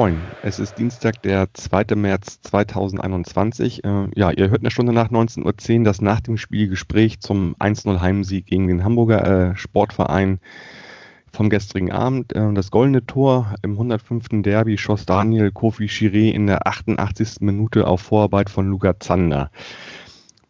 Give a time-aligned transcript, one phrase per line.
[0.00, 1.94] Moin, es ist Dienstag, der 2.
[1.94, 3.84] März 2021.
[3.84, 7.54] Äh, ja, ihr hört eine Stunde nach 19.10 Uhr das nach dem Spiel Gespräch zum
[7.56, 10.40] 1-0 Heimsieg gegen den Hamburger äh, Sportverein
[11.30, 12.34] vom gestrigen Abend.
[12.34, 14.40] Äh, das goldene Tor im 105.
[14.40, 17.42] Derby schoss Daniel Kofi Chiré in der 88.
[17.42, 19.50] Minute auf Vorarbeit von Luca Zander.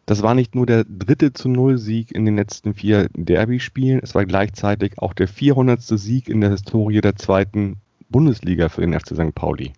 [0.05, 4.15] Das war nicht nur der dritte zu Null Sieg in den letzten vier Derby-Spielen, es
[4.15, 5.81] war gleichzeitig auch der 400.
[5.81, 7.81] Sieg in der Historie der zweiten
[8.11, 9.33] Bundesliga für den FC St.
[9.33, 9.73] Pauli.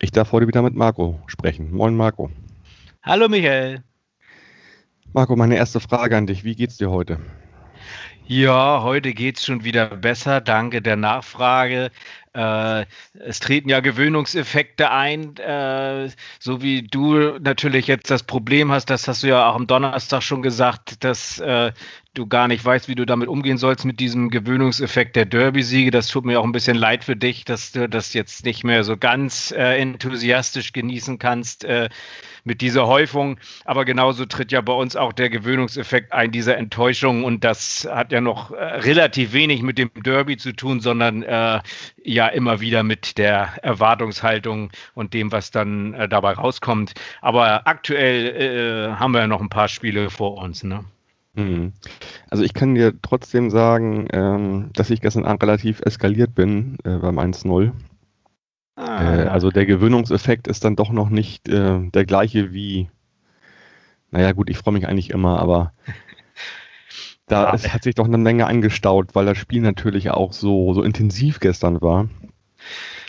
[0.00, 1.72] Ich darf heute wieder mit Marco sprechen.
[1.72, 2.30] Moin Marco.
[3.02, 3.82] Hallo Michael.
[5.12, 6.44] Marco, meine erste Frage an dich.
[6.44, 7.18] Wie geht's dir heute?
[8.26, 10.40] Ja, heute geht es schon wieder besser.
[10.40, 11.90] Danke der Nachfrage.
[12.32, 16.08] Äh, es treten ja Gewöhnungseffekte ein, äh,
[16.40, 20.22] so wie du natürlich jetzt das Problem hast, das hast du ja auch am Donnerstag
[20.22, 21.72] schon gesagt, dass äh,
[22.14, 25.90] du gar nicht weißt, wie du damit umgehen sollst mit diesem Gewöhnungseffekt der Derby-Siege.
[25.90, 28.84] Das tut mir auch ein bisschen leid für dich, dass du das jetzt nicht mehr
[28.84, 31.88] so ganz äh, enthusiastisch genießen kannst äh,
[32.44, 33.38] mit dieser Häufung.
[33.64, 37.24] Aber genauso tritt ja bei uns auch der Gewöhnungseffekt ein, dieser Enttäuschung.
[37.24, 41.60] Und das hat ja noch äh, relativ wenig mit dem Derby zu tun, sondern äh,
[42.04, 46.94] ja immer wieder mit der Erwartungshaltung und dem, was dann äh, dabei rauskommt.
[47.20, 50.62] Aber aktuell äh, haben wir ja noch ein paar Spiele vor uns.
[50.62, 50.84] Ne?
[51.34, 51.72] Mhm.
[52.30, 56.96] Also ich kann dir trotzdem sagen, ähm, dass ich gestern Abend relativ eskaliert bin äh,
[56.98, 57.72] beim 1-0.
[58.76, 59.14] Ah.
[59.14, 62.88] Äh, also der Gewöhnungseffekt ist dann doch noch nicht äh, der gleiche wie,
[64.10, 65.72] naja gut, ich freue mich eigentlich immer, aber
[67.26, 67.54] da ja.
[67.54, 71.40] es hat sich doch eine Menge angestaut, weil das Spiel natürlich auch so, so intensiv
[71.40, 72.08] gestern war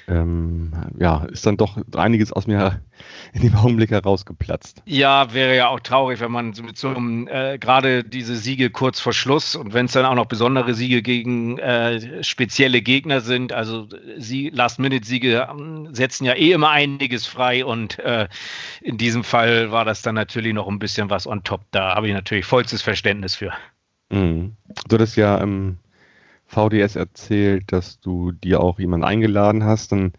[0.08, 2.82] ähm, ja, ist dann doch einiges aus mir
[3.34, 4.82] in dem Augenblick herausgeplatzt.
[4.86, 9.00] Ja, wäre ja auch traurig, wenn man mit so einem, äh, gerade diese Siege kurz
[9.00, 13.52] vor Schluss und wenn es dann auch noch besondere Siege gegen äh, spezielle Gegner sind,
[13.52, 18.28] also sie Last-Minute-Siege ähm, setzen ja eh immer einiges frei und äh,
[18.82, 21.62] in diesem Fall war das dann natürlich noch ein bisschen was on top.
[21.72, 23.52] Da habe ich natürlich vollstes Verständnis für.
[24.10, 24.56] Mhm.
[24.88, 25.78] Du hattest ja im
[26.48, 30.14] VDS erzählt, dass du dir auch jemanden eingeladen hast, dann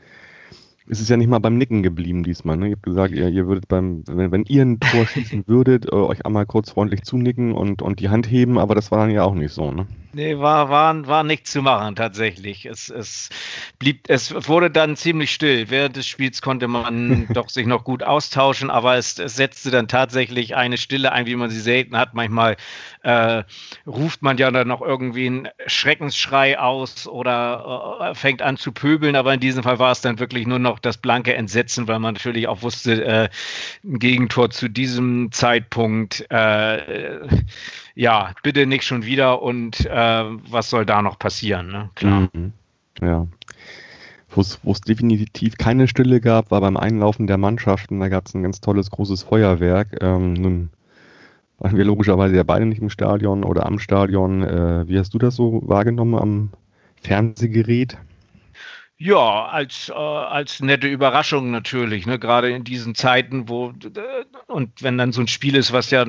[0.87, 2.57] ist es ja nicht mal beim Nicken geblieben diesmal.
[2.57, 2.69] Ne?
[2.69, 5.97] Ihr habt gesagt, ihr, ihr würdet beim, wenn, wenn, ihr ein Tor schießen würdet, äh,
[5.97, 9.25] euch einmal kurz freundlich zunicken und, und die Hand heben, aber das war dann ja
[9.25, 9.87] auch nicht so, ne?
[10.17, 12.65] Nee, war, war, war nicht zu machen tatsächlich.
[12.65, 13.29] Es, es
[13.79, 15.69] blieb, es wurde dann ziemlich still.
[15.69, 19.89] Während des Spiels konnte man doch sich noch gut austauschen, aber es, es, setzte dann
[19.89, 22.15] tatsächlich eine Stille ein, wie man sie selten hat.
[22.15, 22.57] Manchmal
[23.03, 23.45] äh,
[23.87, 29.17] ruft man ja dann noch irgendwie einen Schreckensschrei aus oder äh, fängt an zu pöbeln,
[29.17, 32.15] aber in diesem Fall war es dann wirklich nur noch das blanke Entsetzen, weil man
[32.15, 33.29] natürlich auch wusste, äh,
[33.85, 37.19] ein Gegentor zu diesem Zeitpunkt äh,
[37.97, 41.91] ja, bitte nicht schon wieder und äh, was soll da noch passieren, ne?
[41.95, 42.29] Klar.
[42.33, 42.53] Mhm.
[43.01, 43.27] Ja.
[44.29, 48.01] Wo es definitiv keine Stille gab, war beim Einlaufen der Mannschaften.
[48.01, 49.97] Da gab es ein ganz tolles großes Feuerwerk.
[50.03, 50.71] Ähm, nun
[51.59, 54.43] waren wir logischerweise ja beide nicht im Stadion oder am Stadion.
[54.43, 56.51] Äh, wie hast du das so wahrgenommen am
[57.03, 57.97] Fernsehgerät?
[58.99, 62.19] Ja, als, äh, als nette Überraschung natürlich, ne?
[62.19, 66.07] gerade in diesen Zeiten, wo, äh, und wenn dann so ein Spiel ist, was ja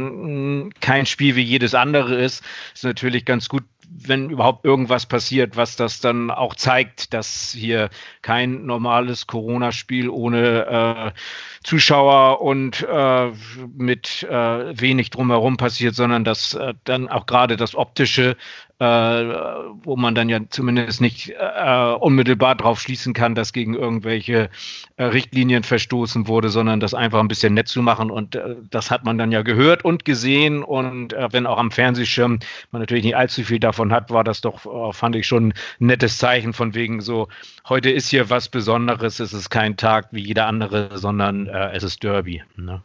[0.80, 5.75] kein Spiel wie jedes andere ist, ist natürlich ganz gut, wenn überhaupt irgendwas passiert, was
[5.75, 7.90] das dann auch zeigt, dass hier
[8.22, 11.19] kein normales Corona-Spiel ohne äh,
[11.64, 13.31] Zuschauer und äh,
[13.75, 18.38] mit äh, wenig drumherum passiert, sondern dass äh, dann auch gerade das Optische
[18.80, 24.50] äh, wo man dann ja zumindest nicht äh, unmittelbar darauf schließen kann, dass gegen irgendwelche
[24.98, 28.12] äh, Richtlinien verstoßen wurde, sondern das einfach ein bisschen nett zu machen.
[28.12, 30.63] Und äh, das hat man dann ja gehört und gesehen.
[30.63, 32.40] Und äh, wenn auch am Fernsehschirm
[32.72, 35.88] man natürlich nicht allzu viel davon hat, war das doch, äh, fand ich schon ein
[35.88, 37.30] nettes Zeichen von wegen so,
[37.68, 42.04] heute ist hier was Besonderes, es ist kein Tag wie jeder andere, sondern es ist
[42.04, 42.44] Derby.
[42.56, 42.81] Ne?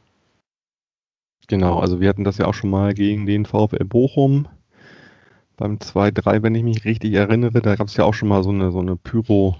[1.49, 4.49] Genau, also wir hatten das ja auch schon mal gegen den VfL Bochum
[5.63, 7.63] beim 2-3, wenn ich mich richtig erinnere.
[7.63, 9.57] Da gab es ja auch schon mal so eine, so eine Pyro,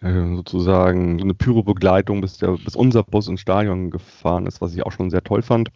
[0.00, 4.86] äh, sozusagen, so eine Pyro-Begleitung, bis, bis unser Bus ins Stadion gefahren ist, was ich
[4.86, 5.68] auch schon sehr toll fand.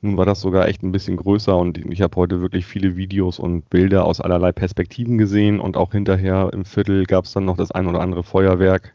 [0.00, 3.38] Nun war das sogar echt ein bisschen größer und ich habe heute wirklich viele Videos
[3.38, 7.56] und Bilder aus allerlei Perspektiven gesehen und auch hinterher im Viertel gab es dann noch
[7.56, 8.94] das ein oder andere Feuerwerk.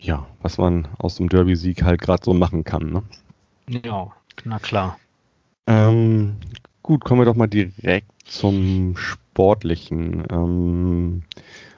[0.00, 2.90] Ja, was man aus dem Derby-Sieg halt gerade so machen kann.
[2.90, 3.02] Ne?
[3.84, 4.08] Ja,
[4.44, 4.98] na klar.
[5.66, 6.36] Ähm,
[6.90, 10.24] Gut, kommen wir doch mal direkt zum Sportlichen.
[10.28, 11.22] Ähm,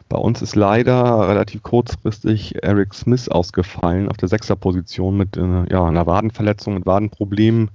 [0.09, 5.85] Bei uns ist leider relativ kurzfristig Eric Smith ausgefallen auf der Sechserposition mit äh, ja,
[5.85, 7.71] einer Wadenverletzung, mit Wadenproblemen.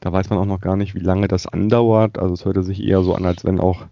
[0.00, 2.18] Da weiß man auch noch gar nicht, wie lange das andauert.
[2.18, 3.86] Also es hörte sich eher so an, als wenn auch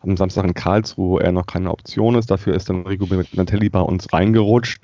[0.00, 2.30] am Samstag in Karlsruhe er noch keine Option ist.
[2.30, 4.82] Dafür ist dann Rico Natelli bei uns reingerutscht.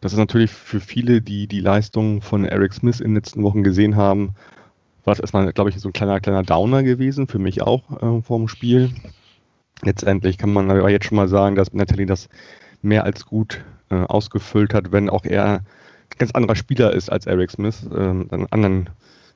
[0.00, 3.62] Das ist natürlich für viele, die die Leistung von Eric Smith in den letzten Wochen
[3.62, 4.34] gesehen haben,
[5.06, 8.22] war das erstmal, glaube ich, so ein kleiner, kleiner Downer gewesen, für mich auch äh,
[8.22, 8.90] vor Spiel.
[9.82, 12.28] Letztendlich kann man aber jetzt schon mal sagen, dass Natalie das
[12.82, 17.26] mehr als gut äh, ausgefüllt hat, wenn auch er ein ganz anderer Spieler ist als
[17.26, 18.90] Eric Smith, äh, einen anderen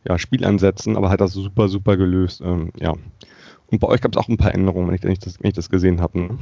[0.04, 2.40] ja, Spielansätzen, aber hat das super, super gelöst.
[2.40, 2.94] Ähm, ja.
[3.70, 5.48] Und bei euch gab es auch ein paar Änderungen, wenn ich, wenn ich, das, wenn
[5.48, 6.18] ich das gesehen habe.
[6.18, 6.38] Ne?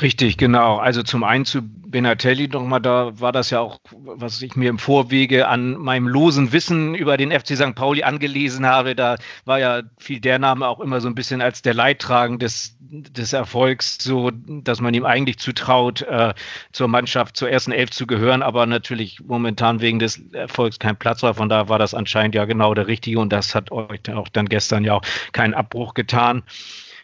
[0.00, 0.76] Richtig, genau.
[0.76, 4.78] Also zum einen zu Benatelli nochmal, da war das ja auch, was ich mir im
[4.78, 7.74] Vorwege an meinem losen Wissen über den FC St.
[7.74, 8.94] Pauli angelesen habe.
[8.94, 12.76] Da war ja viel der Name auch immer so ein bisschen als der Leidtragende des,
[12.80, 16.34] des Erfolgs, so dass man ihm eigentlich zutraut, äh,
[16.72, 21.22] zur Mannschaft, zur ersten Elf zu gehören, aber natürlich momentan wegen des Erfolgs kein Platz
[21.22, 21.34] war.
[21.34, 24.46] Von da war das anscheinend ja genau der Richtige und das hat euch auch dann
[24.46, 25.02] gestern ja auch
[25.32, 26.35] keinen Abbruch getan.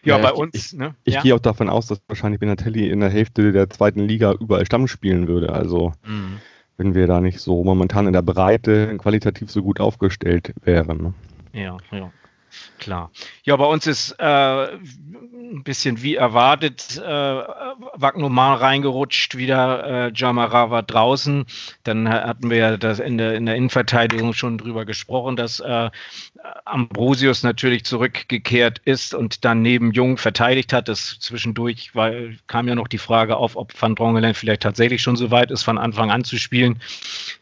[0.03, 0.55] Ja, ja, bei ich, uns.
[0.55, 0.95] Ich, ne?
[1.03, 1.21] ich ja.
[1.21, 4.87] gehe auch davon aus, dass wahrscheinlich Benatelli in der Hälfte der zweiten Liga überall Stamm
[4.87, 5.53] spielen würde.
[5.53, 6.39] Also, mhm.
[6.77, 10.97] wenn wir da nicht so momentan in der Breite qualitativ so gut aufgestellt wären.
[10.97, 11.13] Ne?
[11.53, 12.11] Ja, ja.
[12.79, 13.11] Klar.
[13.43, 20.69] Ja, bei uns ist äh, ein bisschen wie erwartet äh, Wagnoman reingerutscht, wieder äh, Jamara
[20.69, 21.45] war draußen.
[21.83, 25.89] Dann hatten wir ja das in der, in der Innenverteidigung schon drüber gesprochen, dass äh,
[26.65, 30.87] Ambrosius natürlich zurückgekehrt ist und dann neben Jung verteidigt hat.
[30.87, 32.11] Das zwischendurch war,
[32.47, 35.63] kam ja noch die Frage auf, ob Van Drongelen vielleicht tatsächlich schon so weit ist,
[35.63, 36.81] von Anfang an zu spielen.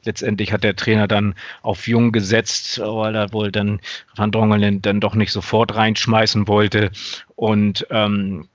[0.04, 3.80] Letztendlich hat der Trainer dann auf Jung gesetzt, weil er wohl dann
[4.16, 6.92] Van Drongelen dann doch nicht sofort reinschmeißen wollte.
[7.36, 8.48] Und ähm,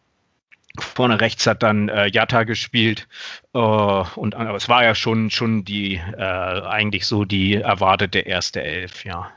[0.78, 3.08] Vorne rechts hat dann äh, Jatta gespielt
[3.54, 8.62] äh, und aber es war ja schon schon die äh, eigentlich so die erwartete erste
[8.62, 9.32] Elf, ja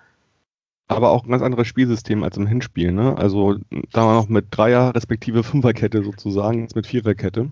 [0.90, 2.92] aber auch ein ganz anderes Spielsystem als im Hinspiel.
[2.92, 3.16] Ne?
[3.16, 3.58] Also
[3.92, 7.52] da war noch mit Dreier respektive Fünferkette sozusagen, jetzt mit Viererkette.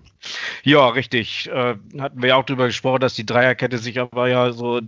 [0.64, 1.48] Ja, richtig.
[1.48, 4.80] Äh, hatten wir ja auch darüber gesprochen, dass die Dreierkette sich aber ja so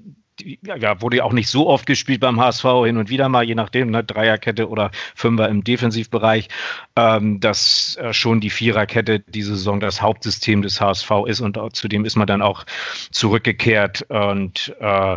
[0.63, 3.55] ja, wurde ja auch nicht so oft gespielt beim HSV, hin und wieder mal, je
[3.55, 6.49] nachdem, ne, Dreierkette oder Fünfer im Defensivbereich,
[6.97, 12.05] ähm, dass äh, schon die Viererkette diese Saison das Hauptsystem des HSV ist und zudem
[12.05, 12.65] ist man dann auch
[13.11, 15.17] zurückgekehrt und äh,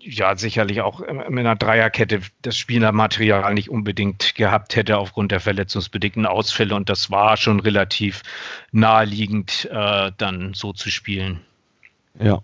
[0.00, 6.26] ja, sicherlich auch mit einer Dreierkette das Spielermaterial nicht unbedingt gehabt hätte aufgrund der verletzungsbedingten
[6.26, 8.22] Ausfälle und das war schon relativ
[8.72, 11.40] naheliegend, äh, dann so zu spielen.
[12.20, 12.42] Ja,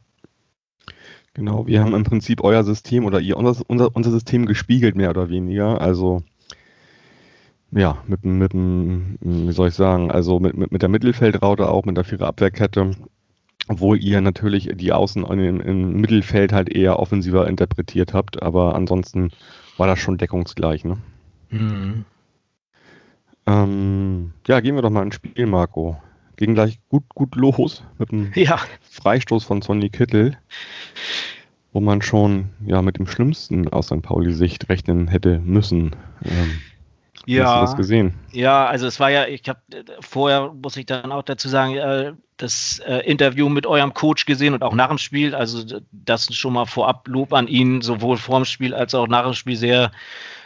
[1.41, 5.09] Genau, wir haben im Prinzip euer System oder ihr unser, unser, unser System gespiegelt, mehr
[5.09, 5.81] oder weniger.
[5.81, 6.23] Also
[7.71, 11.97] ja, mit, mit, wie soll ich sagen, also mit, mit, mit der Mittelfeldraute auch, mit
[11.97, 12.91] der Vierer-Abwehrkette,
[13.69, 19.31] obwohl ihr natürlich die Außen im, im Mittelfeld halt eher offensiver interpretiert habt, aber ansonsten
[19.79, 20.99] war das schon deckungsgleich, ne?
[21.49, 22.05] Mhm.
[23.47, 25.97] Ähm, ja, gehen wir doch mal ins Spiel, Marco
[26.41, 28.59] ging gleich gut, gut los mit dem ja.
[28.91, 30.37] Freistoß von Sonny Kittel,
[31.73, 34.03] wo man schon ja mit dem Schlimmsten aus St.
[34.03, 35.95] Pauli-Sicht rechnen hätte müssen.
[36.25, 36.61] Ähm,
[37.27, 38.15] ja, hast du das gesehen?
[38.33, 39.61] Ja, also es war ja, ich habe
[40.01, 44.55] vorher, muss ich dann auch dazu sagen, äh, das äh, Interview mit eurem Coach gesehen
[44.55, 45.35] und auch nach dem Spiel.
[45.35, 49.25] Also das schon mal vorab Lob an ihn, sowohl vor dem Spiel als auch nach
[49.25, 49.93] dem Spiel sehr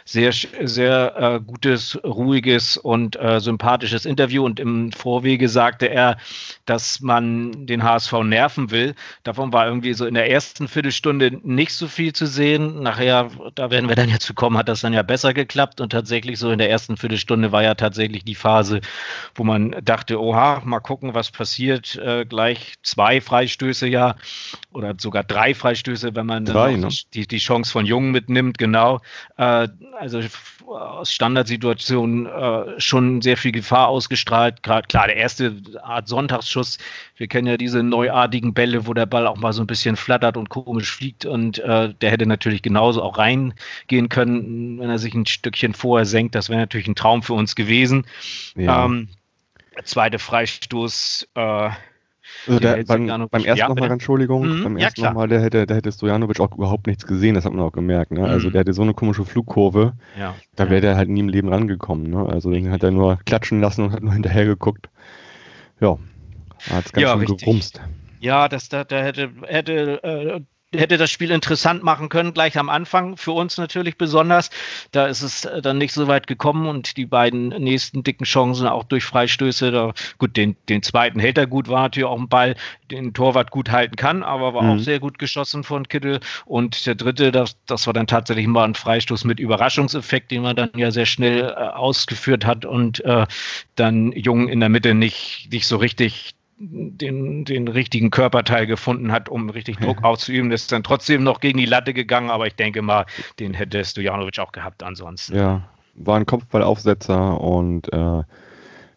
[0.07, 4.45] sehr, sehr äh, gutes, ruhiges und äh, sympathisches Interview.
[4.45, 6.17] Und im Vorwege sagte er,
[6.65, 8.93] dass man den HSV nerven will.
[9.23, 12.83] Davon war irgendwie so in der ersten Viertelstunde nicht so viel zu sehen.
[12.83, 15.81] Nachher, da werden wir dann ja zu kommen, hat das dann ja besser geklappt.
[15.81, 18.81] Und tatsächlich so in der ersten Viertelstunde war ja tatsächlich die Phase,
[19.33, 21.95] wo man dachte, oha, mal gucken, was passiert.
[21.95, 24.15] Äh, gleich zwei Freistöße ja
[24.71, 26.89] oder sogar drei Freistöße, wenn man drei, ne?
[27.13, 29.01] die, die Chance von Jungen mitnimmt, genau.
[29.37, 30.19] Äh, also
[30.65, 34.63] aus Standardsituationen äh, schon sehr viel Gefahr ausgestrahlt.
[34.63, 36.77] Gerade klar, der erste Art Sonntagsschuss.
[37.15, 40.37] Wir kennen ja diese neuartigen Bälle, wo der Ball auch mal so ein bisschen flattert
[40.37, 45.13] und komisch fliegt und äh, der hätte natürlich genauso auch reingehen können, wenn er sich
[45.13, 46.35] ein Stückchen vorher senkt.
[46.35, 48.05] Das wäre natürlich ein Traum für uns gewesen.
[48.55, 48.85] Ja.
[48.85, 49.09] Ähm,
[49.83, 51.27] zweite Freistoß.
[51.35, 51.69] Äh,
[52.47, 55.65] also der, beim, beim, ersten ja, nochmal, Entschuldigung, mhm, beim ersten ja, nochmal, der hätte,
[55.65, 58.11] der hätte Stojanovic auch überhaupt nichts gesehen, das hat man auch gemerkt.
[58.11, 58.23] Ne?
[58.23, 58.53] Also mhm.
[58.53, 62.09] Der hatte so eine komische Flugkurve, ja, da wäre der halt nie im Leben rangekommen.
[62.09, 62.25] Ne?
[62.27, 64.89] Also den hat er nur klatschen lassen und hat nur hinterher geguckt.
[65.79, 65.97] Ja,
[66.69, 67.39] hat es ganz schön richtig.
[67.39, 67.81] gerumst.
[68.19, 70.41] Ja, das, da, da hätte, hätte äh,
[70.77, 74.49] hätte das Spiel interessant machen können, gleich am Anfang, für uns natürlich besonders.
[74.91, 78.83] Da ist es dann nicht so weit gekommen und die beiden nächsten dicken Chancen auch
[78.83, 79.71] durch Freistöße.
[79.71, 82.55] Da, gut, den, den zweiten hält er gut, war natürlich auch ein Ball,
[82.91, 84.69] den Torwart gut halten kann, aber war mhm.
[84.71, 86.19] auch sehr gut geschossen von Kittel.
[86.45, 90.55] Und der dritte, das, das war dann tatsächlich mal ein Freistoß mit Überraschungseffekt, den man
[90.55, 93.25] dann ja sehr schnell äh, ausgeführt hat und äh,
[93.75, 99.29] dann Jung in der Mitte nicht, nicht so richtig den, den richtigen Körperteil gefunden hat,
[99.29, 100.51] um richtig Druck auszuüben.
[100.51, 103.05] ist dann trotzdem noch gegen die Latte gegangen, aber ich denke mal,
[103.39, 105.35] den hätte Stojanovic auch gehabt ansonsten.
[105.35, 108.23] Ja, war ein Kopfballaufsetzer und äh,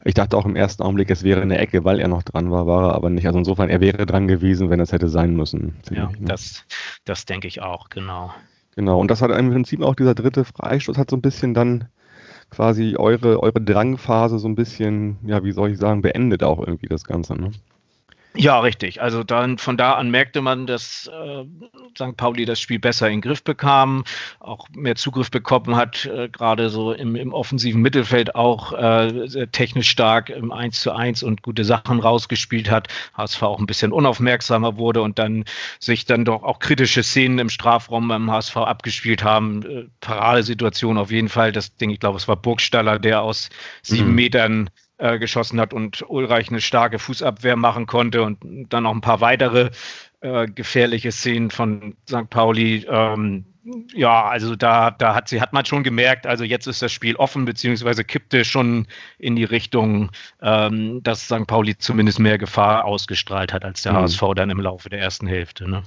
[0.05, 2.67] ich dachte auch im ersten Augenblick, es wäre eine Ecke, weil er noch dran war,
[2.67, 3.27] war er aber nicht.
[3.27, 5.77] Also insofern, er wäre dran gewesen, wenn es hätte sein müssen.
[5.91, 6.29] Ja, ich, ne?
[6.29, 6.65] das,
[7.05, 8.33] das denke ich auch, genau.
[8.77, 11.88] Genau, und das hat im Prinzip auch dieser dritte Freistoß hat so ein bisschen dann
[12.50, 16.88] quasi eure, eure Drangphase so ein bisschen, ja, wie soll ich sagen, beendet auch irgendwie
[16.88, 17.50] das Ganze, ne?
[18.40, 19.02] Ja, richtig.
[19.02, 21.45] Also dann von da an merkte man, dass äh,
[21.97, 22.16] St.
[22.16, 24.04] Pauli das Spiel besser in den Griff bekam,
[24.38, 29.90] auch mehr Zugriff bekommen hat, äh, gerade so im, im, offensiven Mittelfeld auch äh, technisch
[29.90, 32.87] stark im 1 zu 1 und gute Sachen rausgespielt hat.
[33.14, 35.45] HSV auch ein bisschen unaufmerksamer wurde und dann
[35.80, 39.62] sich dann doch auch kritische Szenen im Strafraum beim HSV abgespielt haben.
[39.64, 41.50] Äh, Paradesituation auf jeden Fall.
[41.50, 43.50] Das Ding, ich glaube, es war Burgstaller, der aus
[43.83, 44.14] sieben mhm.
[44.14, 48.38] Metern äh, geschossen hat und Ulreich eine starke Fußabwehr machen konnte und
[48.69, 49.71] dann noch ein paar weitere
[50.21, 52.28] äh, gefährliche Szenen von St.
[52.31, 52.87] Pauli.
[52.88, 53.45] Ähm,
[53.95, 57.17] ja, also da, da hat sie, hat man schon gemerkt, also jetzt ist das Spiel
[57.17, 58.87] offen, beziehungsweise kippte schon
[59.19, 60.11] in die Richtung,
[60.43, 61.47] ähm, dass St.
[61.47, 63.99] Pauli zumindest mehr Gefahr ausgestrahlt hat als der mhm.
[63.99, 65.69] HSV dann im Laufe der ersten Hälfte.
[65.69, 65.83] Ne?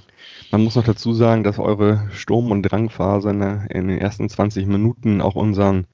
[0.50, 4.66] Man muss noch dazu sagen, dass eure Sturm- und Drangphase ne, in den ersten 20
[4.66, 5.86] Minuten auch unseren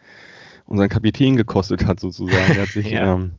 [0.68, 2.54] unseren Kapitän gekostet hat, sozusagen.
[2.54, 3.14] Er hat sich, ja.
[3.14, 3.32] ähm,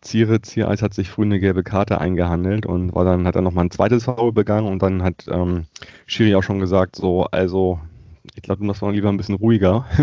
[0.00, 3.64] Ziere, Ziereis hat sich früh eine gelbe Karte eingehandelt und war dann, hat er nochmal
[3.64, 5.64] ein zweites Foul begangen und dann hat ähm,
[6.06, 7.80] Schiri auch schon gesagt, so, also,
[8.34, 9.86] ich glaube, du machst mal lieber ein bisschen ruhiger.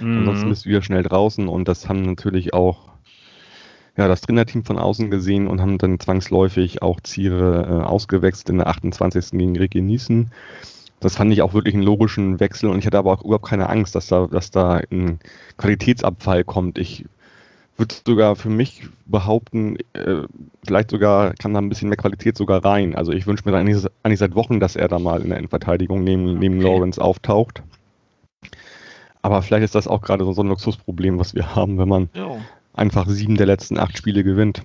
[0.00, 0.18] Mhm.
[0.18, 2.88] Ansonsten bist du wieder schnell draußen und das haben natürlich auch
[3.96, 8.58] ja, das Trainerteam von außen gesehen und haben dann zwangsläufig auch Ziere äh, ausgewechselt in
[8.58, 9.32] der 28.
[9.32, 10.32] gegen Ricky Niesen.
[11.02, 13.68] Das fand ich auch wirklich einen logischen Wechsel und ich hatte aber auch überhaupt keine
[13.68, 15.18] Angst, dass da, dass da ein
[15.56, 16.78] Qualitätsabfall kommt.
[16.78, 17.04] Ich
[17.76, 20.22] würde sogar für mich behaupten, äh,
[20.64, 22.94] vielleicht sogar kann da ein bisschen mehr Qualität sogar rein.
[22.94, 26.04] Also ich wünsche mir eigentlich, eigentlich, seit Wochen, dass er da mal in der Endverteidigung
[26.04, 26.66] neben, neben okay.
[26.66, 27.62] Lawrence auftaucht.
[29.22, 32.10] Aber vielleicht ist das auch gerade so, so ein Luxusproblem, was wir haben, wenn man
[32.14, 32.40] jo.
[32.74, 34.62] einfach sieben der letzten acht Spiele gewinnt.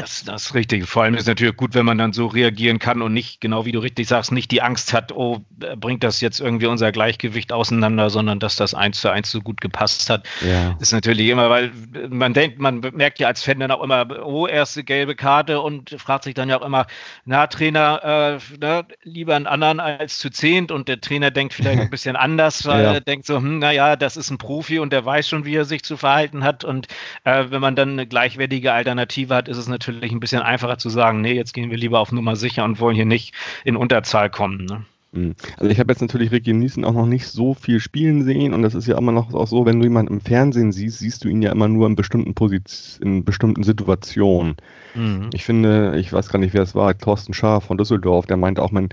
[0.00, 0.88] Das, das ist richtig.
[0.88, 3.66] Vor allem ist es natürlich gut, wenn man dann so reagieren kann und nicht, genau
[3.66, 5.40] wie du richtig sagst, nicht die Angst hat, oh,
[5.76, 9.60] bringt das jetzt irgendwie unser Gleichgewicht auseinander, sondern dass das eins zu eins so gut
[9.60, 10.26] gepasst hat.
[10.40, 10.74] Ja.
[10.80, 11.70] Ist natürlich immer, weil
[12.08, 15.90] man denkt, man merkt ja als Fan dann auch immer, oh, erste gelbe Karte und
[15.98, 16.86] fragt sich dann ja auch immer,
[17.26, 21.80] na, Trainer, äh, ne, lieber einen anderen als zu zehnt und der Trainer denkt vielleicht
[21.80, 22.94] ein bisschen anders, weil ja.
[22.94, 25.66] er denkt so, hm, naja, das ist ein Profi und der weiß schon, wie er
[25.66, 26.86] sich zu verhalten hat und
[27.24, 30.78] äh, wenn man dann eine gleichwertige Alternative hat, ist es natürlich natürlich ein bisschen einfacher
[30.78, 33.76] zu sagen, nee, jetzt gehen wir lieber auf Nummer sicher und wollen hier nicht in
[33.76, 34.64] Unterzahl kommen.
[34.64, 34.84] Ne?
[35.12, 35.34] Hm.
[35.56, 38.62] Also ich habe jetzt natürlich Ricky Niesen auch noch nicht so viel spielen sehen und
[38.62, 41.28] das ist ja immer noch auch so, wenn du jemanden im Fernsehen siehst, siehst du
[41.28, 44.56] ihn ja immer nur in bestimmten Positionen, in bestimmten Situationen.
[44.94, 45.30] Mhm.
[45.32, 48.62] Ich finde, ich weiß gar nicht, wer es war, Thorsten Schaaf von Düsseldorf, der meinte
[48.62, 48.90] auch, man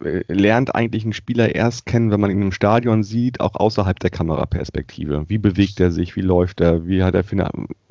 [0.00, 4.10] lernt eigentlich einen Spieler erst kennen, wenn man ihn im Stadion sieht, auch außerhalb der
[4.10, 5.24] Kameraperspektive.
[5.28, 7.50] Wie bewegt er sich, wie läuft er, wie hat er für eine,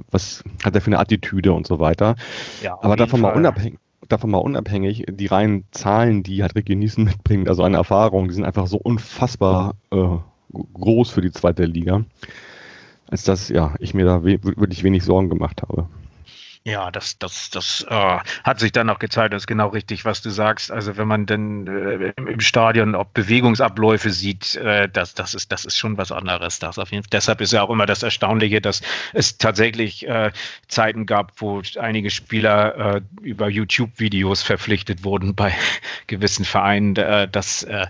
[0.10, 2.16] was hat er für eine Attitüde und so weiter.
[2.64, 7.04] Ja, Aber davon mal, unabhängig, davon mal unabhängig, die reinen Zahlen, die halt Ricky Niesen
[7.06, 10.18] mitbringt, also eine Erfahrung, die sind einfach so unfassbar äh,
[10.74, 12.06] groß für die zweite Liga,
[13.08, 15.88] als dass ja ich mir da wirklich wenig Sorgen gemacht habe.
[16.66, 20.22] Ja, das, das, das äh, hat sich dann auch gezeigt, das ist genau richtig, was
[20.22, 20.72] du sagst.
[20.72, 25.64] Also wenn man dann äh, im Stadion auch Bewegungsabläufe sieht, äh, das, das, ist, das
[25.64, 26.60] ist schon was anderes.
[26.60, 27.10] Das auf jeden Fall.
[27.14, 28.82] Deshalb ist ja auch immer das Erstaunliche, dass
[29.14, 30.32] es tatsächlich äh,
[30.68, 35.54] Zeiten gab, wo einige Spieler äh, über YouTube-Videos verpflichtet wurden bei
[36.08, 36.98] gewissen Vereinen.
[36.98, 37.88] Äh, das äh,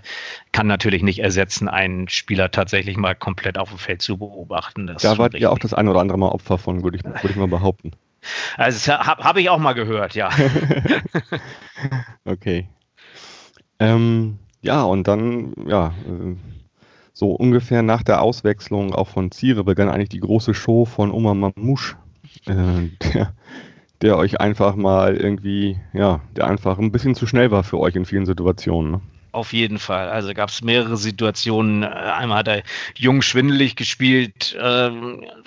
[0.52, 4.86] kann natürlich nicht ersetzen, einen Spieler tatsächlich mal komplett auf dem Feld zu beobachten.
[4.86, 7.30] Das da wart ihr auch das eine oder andere Mal Opfer von, würde ich, würde
[7.30, 7.90] ich mal behaupten.
[8.56, 10.30] Also habe hab ich auch mal gehört, ja.
[12.24, 12.68] okay.
[13.78, 16.36] Ähm, ja, und dann, ja, äh,
[17.12, 21.34] so ungefähr nach der Auswechslung auch von Ziere begann eigentlich die große Show von Oma
[21.34, 21.96] Mamouche,
[22.46, 23.34] äh, der,
[24.02, 27.96] der euch einfach mal irgendwie, ja, der einfach ein bisschen zu schnell war für euch
[27.96, 28.92] in vielen Situationen.
[28.92, 29.00] Ne?
[29.32, 30.08] Auf jeden Fall.
[30.08, 31.84] Also gab es mehrere Situationen.
[31.84, 32.62] Einmal hat er
[32.96, 34.90] Jung schwindelig gespielt, äh,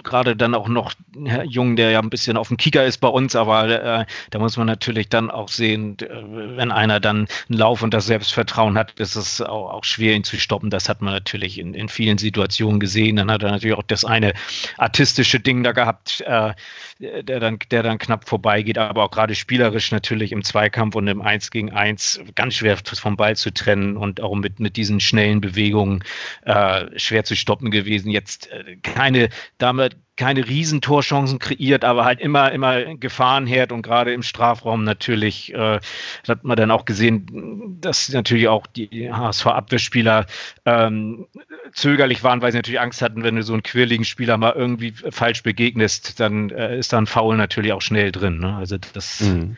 [0.04, 0.94] gerade dann auch noch
[1.26, 3.68] Herr Jung, der ja ein bisschen auf dem Kicker ist bei uns, aber
[4.02, 8.06] äh, da muss man natürlich dann auch sehen, wenn einer dann einen Lauf und das
[8.06, 10.70] Selbstvertrauen hat, ist es auch, auch schwer, ihn zu stoppen.
[10.70, 13.18] Das hat man natürlich in, in vielen Situationen gesehen.
[13.18, 14.34] Dann hat er natürlich auch das eine
[14.78, 16.54] artistische Ding da gehabt, äh,
[17.00, 21.22] der, dann, der dann knapp vorbeigeht, aber auch gerade spielerisch natürlich im Zweikampf und im
[21.22, 25.00] Eins gegen Eins ganz schwer vom Ball zu trennen trennen und auch mit, mit diesen
[25.00, 26.04] schnellen Bewegungen
[26.44, 28.10] äh, schwer zu stoppen gewesen.
[28.10, 34.22] Jetzt äh, keine, damit keine Riesentorchancen kreiert, aber halt immer, immer Gefahrenherd und gerade im
[34.22, 35.80] Strafraum natürlich, äh,
[36.28, 40.28] hat man dann auch gesehen, dass natürlich auch die HSV-Abwehrspieler
[40.66, 41.26] ähm,
[41.74, 44.92] zögerlich waren, weil sie natürlich Angst hatten, wenn du so einen quirligen Spieler mal irgendwie
[44.92, 48.38] falsch begegnest, dann äh, ist da ein Foul natürlich auch schnell drin.
[48.38, 48.56] Ne?
[48.56, 49.58] Also das mhm.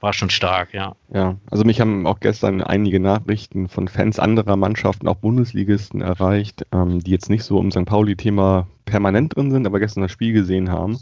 [0.00, 0.94] war schon stark, ja.
[1.12, 6.64] Ja, also mich haben auch gestern einige Nachrichten von Fans anderer Mannschaften, auch Bundesligisten erreicht,
[6.72, 7.86] ähm, die jetzt nicht so im St.
[7.86, 10.98] Pauli-Thema permanent drin sind, aber gestern das Spiel gesehen haben.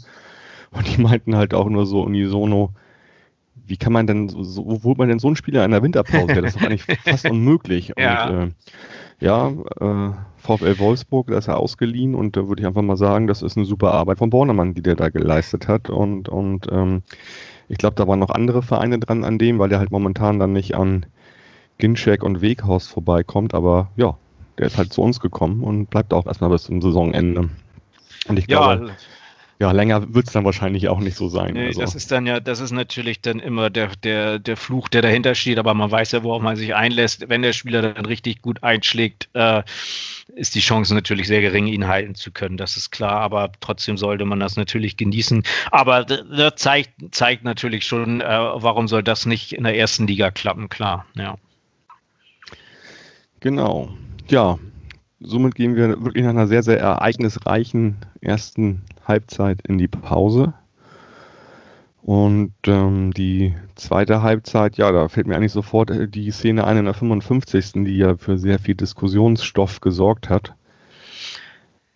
[0.71, 2.71] Und die meinten halt auch nur so unisono,
[3.67, 6.41] wie kann man denn, so, wo holt man denn so einen Spieler in der Winterpause?
[6.41, 7.93] Das ist doch eigentlich fast unmöglich.
[7.97, 8.27] ja.
[8.27, 8.51] Und, äh,
[9.21, 9.47] ja,
[9.79, 13.41] äh, VfL Wolfsburg, da ist er ausgeliehen und da würde ich einfach mal sagen, das
[13.41, 15.89] ist eine super Arbeit von Bornemann, die der da geleistet hat.
[15.89, 17.01] Und, und ähm,
[17.69, 20.53] ich glaube, da waren noch andere Vereine dran an dem, weil der halt momentan dann
[20.53, 21.05] nicht an
[21.77, 23.53] Ginczek und Weghaus vorbeikommt.
[23.53, 24.17] Aber ja,
[24.57, 27.49] der ist halt zu uns gekommen und bleibt auch erstmal bis zum Saisonende.
[28.27, 28.95] Und ich glaube,
[29.57, 31.53] ja, länger wird es dann wahrscheinlich auch nicht so sein.
[31.53, 31.79] Nee, also.
[31.79, 35.33] Das ist dann ja, das ist natürlich dann immer der, der, der Fluch, der dahinter
[35.33, 37.29] steht, aber man weiß ja, worauf man sich einlässt.
[37.29, 39.63] Wenn der Spieler dann richtig gut einschlägt, äh,
[40.35, 42.57] ist die Chance natürlich sehr gering, ihn halten zu können.
[42.57, 45.43] Das ist klar, aber trotzdem sollte man das natürlich genießen.
[45.71, 50.31] Aber das zeigt, zeigt natürlich schon, äh, warum soll das nicht in der ersten Liga
[50.31, 51.35] klappen, klar, ja.
[53.39, 53.93] Genau.
[54.27, 54.57] Ja,
[55.19, 60.53] somit gehen wir wirklich nach einer sehr, sehr ereignisreichen ersten Halbzeit in die Pause.
[62.01, 66.77] Und ähm, die zweite Halbzeit, ja, da fällt mir eigentlich sofort äh, die Szene ein
[66.77, 67.83] in der 55.
[67.83, 70.53] die ja für sehr viel Diskussionsstoff gesorgt hat.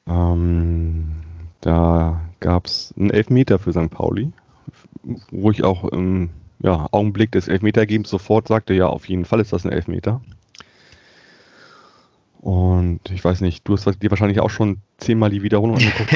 [0.08, 1.22] Ähm,
[1.62, 3.91] da gab es einen Elfmeter für St.
[3.91, 4.32] Pauli,
[5.30, 9.54] wo ich auch im ja, Augenblick des Elfmetergebens sofort sagte, ja, auf jeden Fall ist
[9.54, 10.22] das ein Elfmeter.
[12.41, 16.13] Und ich weiß nicht, du hast dir wahrscheinlich auch schon zehnmal die Wiederholung angeguckt.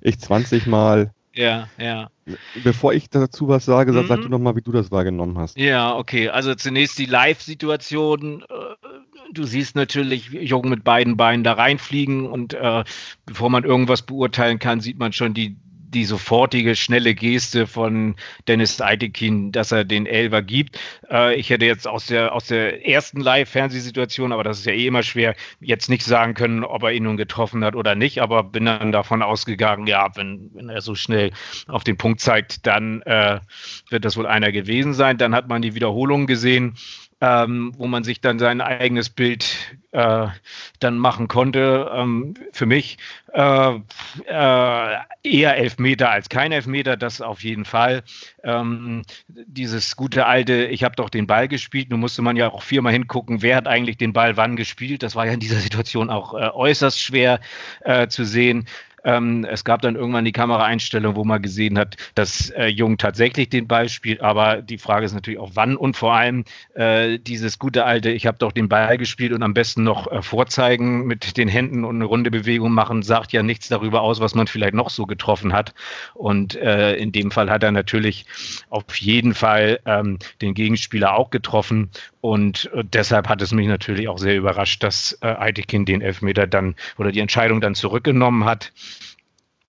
[0.00, 1.12] ich 20 Mal.
[1.34, 2.08] Ja, ja.
[2.62, 4.06] Bevor ich dazu was sage, mhm.
[4.06, 5.58] sag du nochmal, wie du das wahrgenommen hast.
[5.58, 6.30] Ja, okay.
[6.30, 8.42] Also zunächst die Live-Situation.
[8.42, 8.54] Äh,
[9.32, 12.84] du siehst natürlich Jungen mit beiden Beinen da reinfliegen und äh,
[13.26, 15.56] bevor man irgendwas beurteilen kann, sieht man schon die
[15.94, 18.16] die sofortige, schnelle Geste von
[18.48, 20.78] Dennis Eitekin, dass er den Elver gibt.
[21.10, 24.86] Äh, ich hätte jetzt aus der, aus der ersten Live-Fernsehsituation, aber das ist ja eh
[24.86, 28.42] immer schwer, jetzt nicht sagen können, ob er ihn nun getroffen hat oder nicht, aber
[28.42, 31.30] bin dann davon ausgegangen, ja, wenn, wenn er so schnell
[31.68, 33.40] auf den Punkt zeigt, dann äh,
[33.88, 35.18] wird das wohl einer gewesen sein.
[35.18, 36.74] Dann hat man die Wiederholung gesehen
[37.24, 39.46] ähm, wo man sich dann sein eigenes Bild
[39.92, 40.26] äh,
[40.80, 41.90] dann machen konnte.
[41.94, 42.98] Ähm, für mich
[43.32, 43.74] äh,
[44.26, 48.02] äh, eher Elfmeter als kein Elfmeter, das auf jeden Fall.
[48.42, 52.62] Ähm, dieses gute alte, ich habe doch den Ball gespielt, nun musste man ja auch
[52.62, 55.02] viermal hingucken, wer hat eigentlich den Ball wann gespielt.
[55.02, 57.40] Das war ja in dieser Situation auch äh, äußerst schwer
[57.80, 58.66] äh, zu sehen.
[59.04, 63.48] Ähm, es gab dann irgendwann die Kameraeinstellung, wo man gesehen hat, dass äh, Jung tatsächlich
[63.48, 64.20] den Ball spielt.
[64.20, 68.26] Aber die Frage ist natürlich auch wann und vor allem äh, dieses gute alte, ich
[68.26, 71.96] habe doch den Ball gespielt und am besten noch äh, vorzeigen mit den Händen und
[71.96, 75.52] eine runde Bewegung machen, sagt ja nichts darüber aus, was man vielleicht noch so getroffen
[75.52, 75.74] hat.
[76.14, 78.24] Und äh, in dem Fall hat er natürlich
[78.70, 81.90] auf jeden Fall ähm, den Gegenspieler auch getroffen.
[82.24, 85.26] Und äh, deshalb hat es mich natürlich auch sehr überrascht, dass äh,
[85.84, 88.72] den Elfmeter dann oder die Entscheidung dann zurückgenommen hat.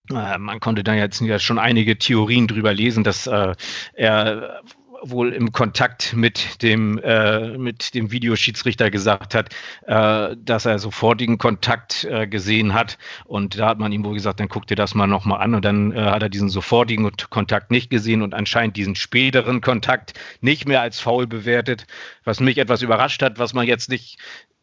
[0.09, 3.55] Äh, man konnte da jetzt schon einige Theorien drüber lesen, dass äh,
[3.91, 4.61] er
[5.09, 9.53] wohl im Kontakt mit dem, äh, mit dem Videoschiedsrichter gesagt hat,
[9.85, 12.97] äh, dass er sofortigen Kontakt äh, gesehen hat.
[13.25, 15.55] Und da hat man ihm wohl gesagt, dann guck dir das mal nochmal an.
[15.55, 20.13] Und dann äh, hat er diesen sofortigen Kontakt nicht gesehen und anscheinend diesen späteren Kontakt
[20.41, 21.85] nicht mehr als faul bewertet,
[22.23, 24.17] was mich etwas überrascht hat, was man jetzt nicht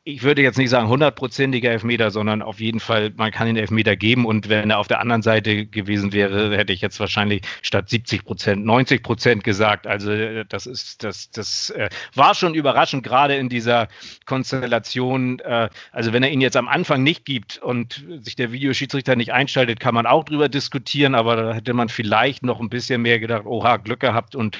[0.05, 3.95] ich würde jetzt nicht sagen hundertprozentiger Elfmeter, sondern auf jeden Fall, man kann den Elfmeter
[3.95, 7.89] geben und wenn er auf der anderen Seite gewesen wäre, hätte ich jetzt wahrscheinlich statt
[7.89, 9.87] 70 Prozent 90 Prozent gesagt.
[9.87, 13.87] Also äh, das ist, das, das äh, war schon überraschend, gerade in dieser
[14.27, 15.39] Konstellation.
[15.39, 19.33] Äh, also wenn er ihn jetzt am Anfang nicht gibt und sich der Videoschiedsrichter nicht
[19.33, 23.21] einschaltet, kann man auch drüber diskutieren, aber da hätte man vielleicht noch ein bisschen mehr
[23.21, 24.59] gedacht, oha, Glück gehabt und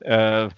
[0.00, 0.48] Äh,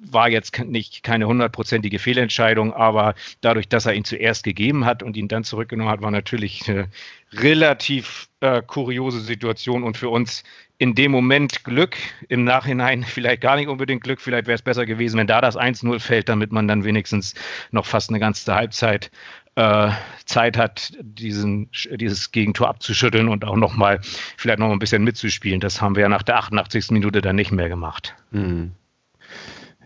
[0.00, 5.16] war jetzt nicht keine hundertprozentige Fehlentscheidung, aber dadurch, dass er ihn zuerst gegeben hat und
[5.16, 6.88] ihn dann zurückgenommen hat, war natürlich eine
[7.32, 10.44] relativ äh, kuriose Situation und für uns
[10.78, 11.96] in dem Moment Glück,
[12.28, 15.56] im Nachhinein vielleicht gar nicht unbedingt Glück, vielleicht wäre es besser gewesen, wenn da das
[15.56, 17.34] 1-0 fällt, damit man dann wenigstens
[17.72, 19.10] noch fast eine ganze Halbzeit
[19.56, 19.90] äh,
[20.26, 24.00] Zeit hat, diesen, dieses Gegentor abzuschütteln und auch nochmal,
[24.36, 25.60] vielleicht noch ein bisschen mitzuspielen.
[25.60, 26.90] Das haben wir ja nach der 88.
[26.90, 28.14] Minute dann nicht mehr gemacht.
[28.30, 28.72] Mhm.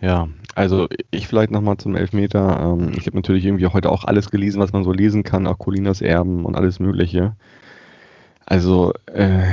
[0.01, 2.77] Ja, also ich vielleicht nochmal zum Elfmeter.
[2.79, 5.59] Ähm, ich habe natürlich irgendwie heute auch alles gelesen, was man so lesen kann, auch
[5.59, 7.37] Colinas Erben und alles Mögliche.
[8.47, 9.45] Also äh,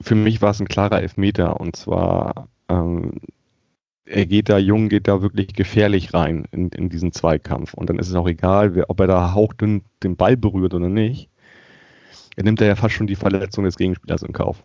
[0.00, 3.12] für mich war es ein klarer Elfmeter und zwar ähm,
[4.10, 7.74] er geht da, Jung geht da wirklich gefährlich rein in, in diesen Zweikampf.
[7.74, 10.88] Und dann ist es auch egal, wer, ob er da hauchdünn den Ball berührt oder
[10.88, 11.28] nicht.
[12.36, 14.62] Er nimmt da ja fast schon die Verletzung des Gegenspielers in Kauf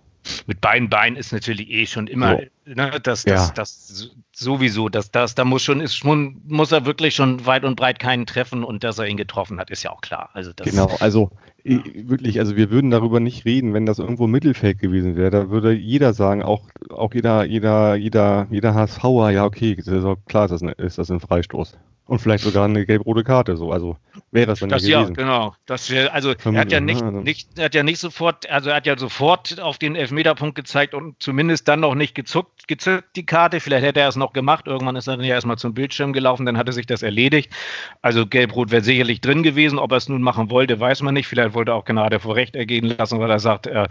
[0.47, 2.73] mit beiden Beinen ist natürlich eh schon immer, so.
[2.73, 3.51] ne, das, das, ja.
[3.53, 7.75] das sowieso, das, das, da muss schon, ist schon, muss er wirklich schon weit und
[7.75, 10.29] breit keinen treffen und dass er ihn getroffen hat, ist ja auch klar.
[10.33, 11.31] Also das, genau, also
[11.63, 11.79] ja.
[11.95, 15.29] wirklich, also wir würden darüber nicht reden, wenn das irgendwo Mittelfeld gewesen wäre.
[15.29, 19.87] Da würde jeder sagen, auch, auch jeder, jeder, jeder, jeder HSVer, ja, okay, ist
[20.27, 21.77] klar, ist das, ein, ist das ein Freistoß.
[22.05, 23.71] Und vielleicht sogar eine gelb-rote Karte, so.
[23.71, 23.97] Also
[24.31, 25.15] wäre das dann das, ja gewesen.
[25.17, 25.55] Ja, genau.
[25.65, 28.85] Das wär, also er hat ja nicht, nicht, hat ja nicht sofort, also er hat
[28.85, 33.61] ja sofort auf den Elfmeterpunkt gezeigt und zumindest dann noch nicht gezuckt, gezückt die Karte.
[33.61, 34.67] Vielleicht hätte er es noch gemacht.
[34.67, 37.53] Irgendwann ist er dann ja erstmal zum Bildschirm gelaufen, dann hatte sich das erledigt.
[38.01, 39.79] Also gelb-rot wäre sicherlich drin gewesen.
[39.79, 41.27] Ob er es nun machen wollte, weiß man nicht.
[41.27, 43.87] Vielleicht wollte er auch gerade vor Recht ergehen lassen, weil er sagt, äh,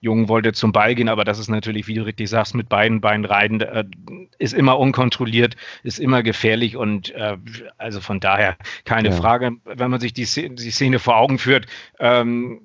[0.00, 3.00] Jung wollte zum Ball gehen, aber das ist natürlich, wie du richtig sagst, mit beiden
[3.00, 3.84] Beinen rein, äh,
[4.38, 7.36] ist immer unkontrolliert, ist immer gefährlich und äh,
[7.78, 9.14] also von daher keine ja.
[9.14, 9.52] Frage.
[9.64, 11.66] Wenn man sich die, die Szene vor Augen führt,
[11.98, 12.62] ähm,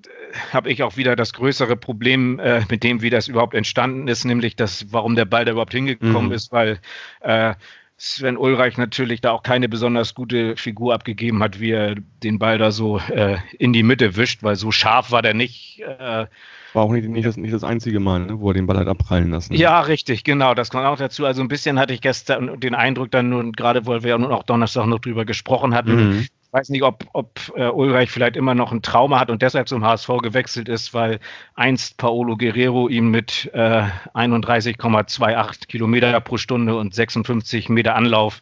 [0.52, 4.26] habe ich auch wieder das größere Problem äh, mit dem, wie das überhaupt entstanden ist,
[4.26, 6.32] nämlich das, warum der Ball da überhaupt hingekommen mhm.
[6.34, 6.80] ist, weil
[7.22, 7.56] äh,
[7.98, 12.60] Sven Ulreich natürlich da auch keine besonders gute Figur abgegeben hat, wie er den Ball
[12.60, 15.80] da so äh, in die Mitte wischt, weil so scharf war der nicht.
[15.80, 16.28] Äh,
[16.74, 18.88] war auch nicht, nicht, das, nicht das einzige Mal, ne, wo er den Ball hat
[18.88, 19.54] abprallen lassen.
[19.54, 20.54] Ja, richtig, genau.
[20.54, 21.26] Das kommt auch dazu.
[21.26, 24.32] Also ein bisschen hatte ich gestern den Eindruck dann nun, gerade weil wir ja nun
[24.32, 26.28] auch Donnerstag noch drüber gesprochen hatten, mhm.
[26.48, 29.68] Ich weiß nicht, ob, ob äh, Ulreich vielleicht immer noch ein Trauma hat und deshalb
[29.68, 31.20] zum HSV gewechselt ist, weil
[31.56, 38.40] einst Paolo Guerrero ihm mit äh, 31,28 Kilometer pro Stunde und 56 Meter Anlauf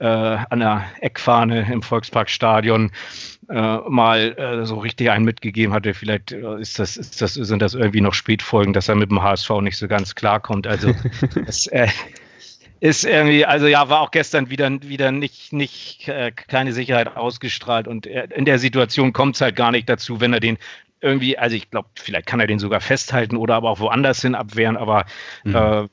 [0.00, 2.90] äh, an der Eckfahne im Volksparkstadion
[3.48, 5.94] äh, mal äh, so richtig einen mitgegeben hatte.
[5.94, 9.22] Vielleicht äh, ist das, ist das, sind das irgendwie noch Spätfolgen, dass er mit dem
[9.22, 10.66] HSV nicht so ganz klarkommt.
[10.66, 10.94] Also
[11.46, 11.88] das, äh,
[12.80, 17.88] ist irgendwie, also ja, war auch gestern wieder, wieder nicht, nicht äh, keine Sicherheit ausgestrahlt
[17.88, 20.58] und in der Situation kommt es halt gar nicht dazu, wenn er den
[21.00, 24.34] irgendwie, also ich glaube, vielleicht kann er den sogar festhalten oder aber auch woanders hin
[24.34, 25.04] abwehren, aber
[25.44, 25.54] mhm.
[25.54, 25.88] äh,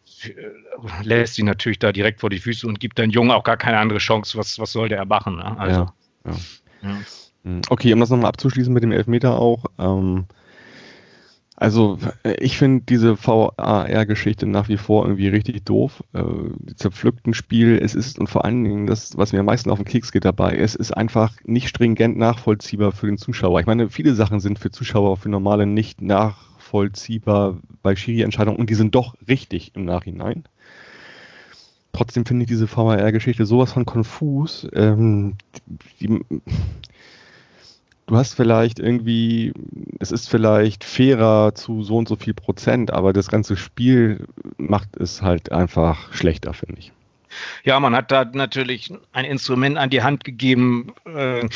[1.04, 3.78] lässt ihn natürlich da direkt vor die Füße und gibt dann Jungen auch gar keine
[3.78, 4.38] andere Chance.
[4.38, 5.36] Was, was sollte er machen?
[5.36, 5.60] Ne?
[5.60, 5.94] Also, ja,
[6.26, 6.36] ja.
[6.84, 6.98] Ja.
[7.44, 7.62] Mhm.
[7.70, 9.66] Okay, um das nochmal abzuschließen mit dem Elfmeter auch.
[9.80, 10.26] Ähm,
[11.62, 12.00] also
[12.40, 16.04] ich finde diese VAR-Geschichte nach wie vor irgendwie richtig doof.
[16.12, 16.24] Äh,
[16.58, 19.78] die zerpflückten Spiel, es ist und vor allen Dingen das, was mir am meisten auf
[19.78, 23.60] den Keks geht dabei, es ist einfach nicht stringent nachvollziehbar für den Zuschauer.
[23.60, 28.76] Ich meine, viele Sachen sind für Zuschauer, für normale nicht nachvollziehbar bei Schiri-Entscheidungen und die
[28.76, 30.46] sind doch richtig im Nachhinein.
[31.94, 34.68] Trotzdem finde ich diese VAR-Geschichte sowas von konfus.
[34.74, 35.36] Ähm,
[36.00, 36.22] die,
[38.12, 39.54] du hast vielleicht irgendwie,
[40.00, 44.98] es ist vielleicht fairer zu so und so viel Prozent, aber das ganze Spiel macht
[44.98, 46.92] es halt einfach schlechter, finde ich.
[47.64, 51.48] Ja, man hat da natürlich ein Instrument an die Hand gegeben, äh,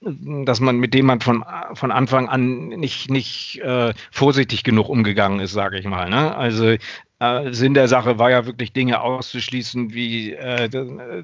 [0.00, 5.38] dass man mit dem man von, von Anfang an nicht, nicht äh, vorsichtig genug umgegangen
[5.38, 6.10] ist, sage ich mal.
[6.10, 6.36] Ne?
[6.36, 6.74] Also
[7.24, 10.68] äh, Sinn der Sache war ja wirklich Dinge auszuschließen, wie äh,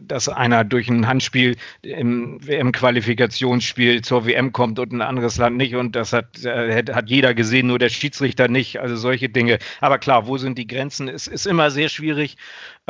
[0.00, 5.74] dass einer durch ein Handspiel im WM-Qualifikationsspiel zur WM kommt und ein anderes Land nicht
[5.74, 8.80] und das hat, äh, hat jeder gesehen, nur der Schiedsrichter nicht.
[8.80, 9.58] Also solche Dinge.
[9.80, 11.08] Aber klar, wo sind die Grenzen?
[11.08, 12.36] Es ist immer sehr schwierig.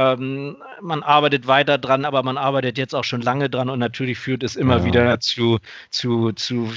[0.01, 4.19] Ähm, man arbeitet weiter dran, aber man arbeitet jetzt auch schon lange dran und natürlich
[4.19, 4.85] führt es immer ja.
[4.87, 5.59] wieder zu,
[5.91, 6.73] zu, zu,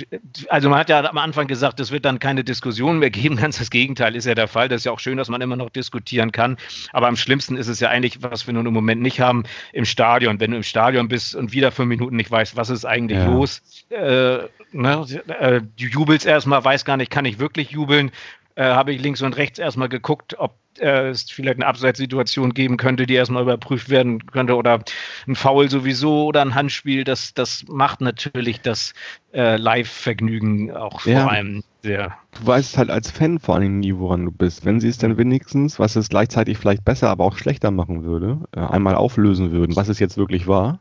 [0.50, 3.38] also man hat ja am Anfang gesagt, es wird dann keine Diskussion mehr geben.
[3.44, 4.68] Ganz das Gegenteil ist ja der Fall.
[4.68, 6.58] Das ist ja auch schön, dass man immer noch diskutieren kann.
[6.92, 9.86] Aber am schlimmsten ist es ja eigentlich, was wir nun im Moment nicht haben, im
[9.86, 10.42] Stadion.
[10.42, 13.32] Wenn du im Stadion bist und wieder fünf Minuten nicht weißt, was ist eigentlich ja.
[13.32, 14.40] los, äh,
[14.74, 15.06] ne,
[15.40, 18.12] äh, du jubelst erstmal, weiß gar nicht, kann ich wirklich jubeln?
[18.56, 22.78] Äh, habe ich links und rechts erstmal geguckt, ob äh, es vielleicht eine Abseitssituation geben
[22.78, 24.80] könnte, die erstmal überprüft werden könnte oder
[25.28, 27.04] ein Foul sowieso oder ein Handspiel.
[27.04, 28.94] Das, das macht natürlich das
[29.34, 31.22] äh, Live-Vergnügen auch ja.
[31.22, 32.14] vor allem sehr.
[32.40, 34.66] Du weißt halt als Fan vor allem nie, woran du bist.
[34.66, 38.40] Wenn sie es dann wenigstens, was es gleichzeitig vielleicht besser, aber auch schlechter machen würde,
[38.56, 40.80] äh, einmal auflösen würden, was es jetzt wirklich war,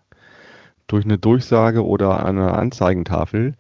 [0.87, 3.55] durch eine Durchsage oder eine Anzeigentafel,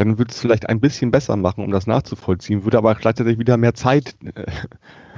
[0.00, 3.58] dann würde es vielleicht ein bisschen besser machen, um das nachzuvollziehen, würde aber gleichzeitig wieder
[3.58, 4.46] mehr Zeit äh,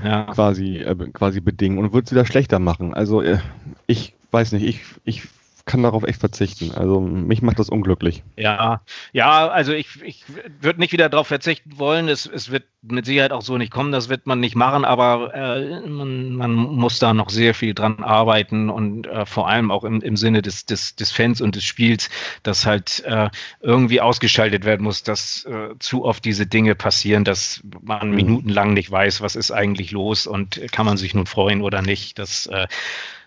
[0.05, 0.25] ja.
[0.25, 2.92] quasi, äh, quasi bedingen und würde es wieder schlechter machen.
[2.92, 3.38] Also äh,
[3.87, 5.23] ich weiß nicht, ich, ich
[5.64, 6.72] kann darauf echt verzichten.
[6.72, 8.22] Also mich macht das unglücklich.
[8.37, 10.25] Ja, ja, also ich, ich
[10.61, 12.09] würde nicht wieder darauf verzichten wollen.
[12.09, 15.33] Es, es wird mit Sicherheit auch so nicht kommen, das wird man nicht machen, aber
[15.35, 19.85] äh, man, man, muss da noch sehr viel dran arbeiten und äh, vor allem auch
[19.85, 22.11] im, im Sinne des, des, des Fans und des Spiels,
[22.42, 27.62] dass halt äh, irgendwie ausgeschaltet werden muss, dass äh, zu oft diese Dinge passieren, dass
[27.83, 28.16] man mhm.
[28.16, 32.18] minutenlang nicht weiß, was ist eigentlich los und kann man sich nun freuen oder nicht.
[32.18, 32.66] Das äh,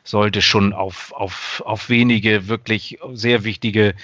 [0.05, 3.95] sollte schon auf, auf, auf wenige wirklich sehr wichtige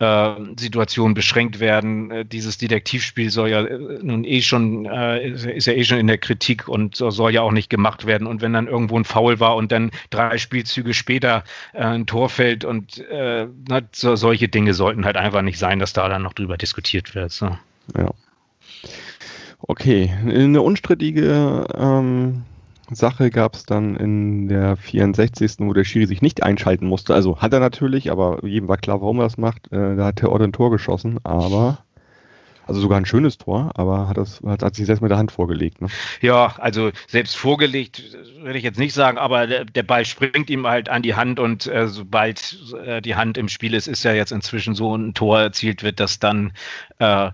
[0.00, 2.10] äh, Situationen beschränkt werden.
[2.10, 6.06] Äh, dieses Detektivspiel soll ja äh, nun eh schon, äh, ist ja eh schon in
[6.06, 8.26] der Kritik und soll ja auch nicht gemacht werden.
[8.26, 11.44] Und wenn dann irgendwo ein Foul war und dann drei Spielzüge später
[11.74, 15.78] äh, ein Tor fällt und äh, na, so, solche Dinge sollten halt einfach nicht sein,
[15.78, 17.32] dass da dann noch drüber diskutiert wird.
[17.32, 17.56] So.
[17.94, 18.10] Ja.
[19.60, 22.44] Okay, eine unstrittige ähm,
[22.92, 25.60] Sache gab es dann in der 64.
[25.60, 27.14] wo der Schiri sich nicht einschalten musste.
[27.14, 29.72] Also hat er natürlich, aber jedem war klar, warum er das macht.
[29.72, 31.78] Äh, da hat Theodor ein Tor geschossen, aber
[32.70, 35.32] also sogar ein schönes Tor, aber hat, das, hat, hat sich selbst mit der Hand
[35.32, 35.82] vorgelegt.
[35.82, 35.88] Ne?
[36.20, 40.68] Ja, also selbst vorgelegt würde ich jetzt nicht sagen, aber der, der, Ball springt ihm
[40.68, 44.12] halt an die Hand und äh, sobald äh, die Hand im Spiel ist, ist ja
[44.12, 46.52] jetzt inzwischen so ein Tor erzielt wird, dass dann
[47.00, 47.32] äh,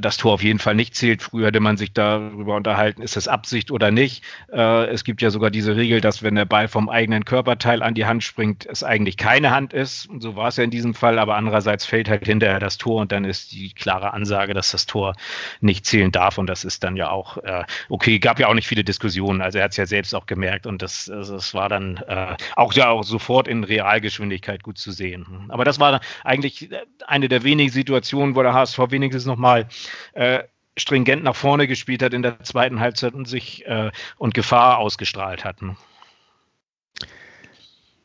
[0.00, 1.22] das Tor auf jeden Fall nicht zählt.
[1.22, 4.22] Früher hätte man sich darüber unterhalten, ist es Absicht oder nicht.
[4.52, 7.94] Äh, es gibt ja sogar diese Regel, dass wenn der Ball vom eigenen Körperteil an
[7.94, 10.08] die Hand springt, es eigentlich keine Hand ist.
[10.20, 13.12] So war es ja in diesem Fall, aber andererseits fällt halt hinterher das Tor und
[13.12, 15.14] dann ist die klare Ansage, dass das Tor
[15.60, 16.38] nicht zählen darf.
[16.38, 19.40] Und das ist dann ja auch äh, okay, gab ja auch nicht viele Diskussionen.
[19.40, 22.36] Also er hat es ja selbst auch gemerkt und das, also das war dann äh,
[22.56, 25.46] auch ja auch sofort in Realgeschwindigkeit gut zu sehen.
[25.48, 26.68] Aber das war eigentlich
[27.06, 29.66] eine der wenigen Situationen, wo der HSV wenigstens nochmal mal
[30.12, 30.44] äh,
[30.76, 35.44] stringent nach vorne gespielt hat in der zweiten Halbzeit und sich äh, und Gefahr ausgestrahlt
[35.44, 35.76] hatten.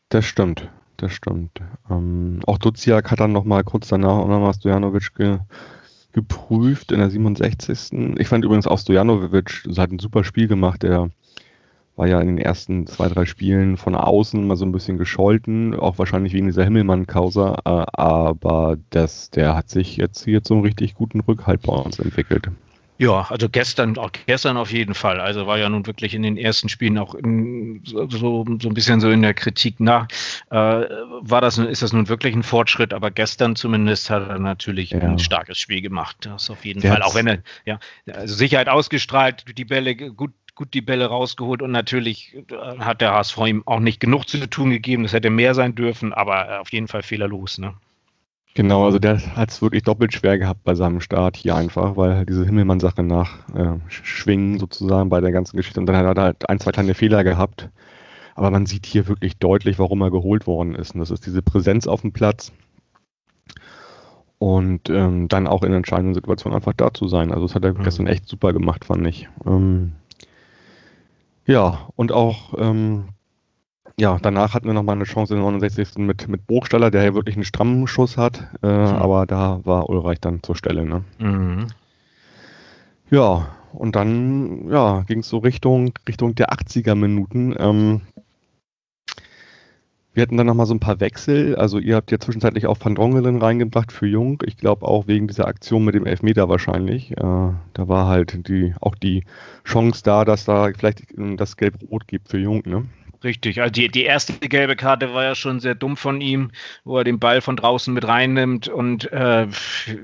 [0.08, 1.60] Das stimmt, das stimmt.
[1.90, 5.38] Ähm, auch Duziak hat dann nochmal kurz danach auch nochmal Stojanovic ge,
[6.12, 8.18] geprüft in der 67.
[8.18, 10.82] Ich fand übrigens auch Stojanovic, hat ein super Spiel gemacht.
[10.82, 11.10] Der
[11.96, 15.74] war ja in den ersten zwei, drei Spielen von außen mal so ein bisschen gescholten,
[15.74, 20.94] auch wahrscheinlich wegen dieser Himmelmann-Causa, äh, aber das, der hat sich jetzt hier zum richtig
[20.94, 22.48] guten Rückhalt bei uns entwickelt.
[23.02, 25.20] Ja, also gestern, auch gestern auf jeden Fall.
[25.20, 29.00] Also war ja nun wirklich in den ersten Spielen auch in, so, so ein bisschen
[29.00, 30.06] so in der Kritik nach.
[30.50, 32.94] Äh, war das, ist das nun wirklich ein Fortschritt?
[32.94, 35.00] Aber gestern zumindest hat er natürlich ja.
[35.00, 36.16] ein starkes Spiel gemacht.
[36.20, 37.02] Das auf jeden Der Fall.
[37.02, 41.72] Auch wenn er, ja, also Sicherheit ausgestrahlt, die Bälle gut gut die Bälle rausgeholt und
[41.72, 45.02] natürlich äh, hat der HSV ihm auch nicht genug zu tun gegeben.
[45.02, 47.58] Das hätte mehr sein dürfen, aber auf jeden Fall fehlerlos.
[47.58, 47.74] Ne?
[48.54, 52.16] Genau, also der hat es wirklich doppelt schwer gehabt bei seinem Start hier einfach, weil
[52.16, 56.22] halt diese Himmelmann-Sache nach äh, Schwingen sozusagen bei der ganzen Geschichte und dann hat er
[56.22, 57.70] halt ein, zwei kleine Fehler gehabt.
[58.34, 60.94] Aber man sieht hier wirklich deutlich, warum er geholt worden ist.
[60.94, 62.52] Und das ist diese Präsenz auf dem Platz
[64.42, 67.30] und ähm, dann auch in entscheidenden Situationen einfach da zu sein.
[67.30, 67.84] Also das hat er mhm.
[67.84, 69.28] gestern echt super gemacht, fand ich.
[69.46, 69.92] Ähm,
[71.46, 73.04] ja, und auch, ähm,
[74.02, 75.98] ja, danach hatten wir nochmal eine Chance in der 69.
[75.98, 78.96] mit, mit Burgstaller, der ja wirklich einen strammen Schuss hat, äh, mhm.
[78.96, 80.84] aber da war Ulreich dann zur Stelle.
[80.84, 81.04] Ne?
[81.20, 81.68] Mhm.
[83.10, 87.54] Ja, und dann ja, ging es so Richtung, Richtung der 80er Minuten.
[87.56, 88.00] Ähm,
[90.14, 91.54] wir hatten dann nochmal so ein paar Wechsel.
[91.54, 94.42] Also ihr habt ja zwischenzeitlich auch Van Drongelen reingebracht für Jung.
[94.44, 97.12] Ich glaube auch wegen dieser Aktion mit dem Elfmeter wahrscheinlich.
[97.12, 99.22] Äh, da war halt die, auch die
[99.64, 101.04] Chance da, dass da vielleicht
[101.36, 102.84] das Gelb-Rot gibt für Jung, ne?
[103.24, 106.50] Richtig, also die, die erste gelbe Karte war ja schon sehr dumm von ihm,
[106.84, 109.46] wo er den Ball von draußen mit reinnimmt und äh,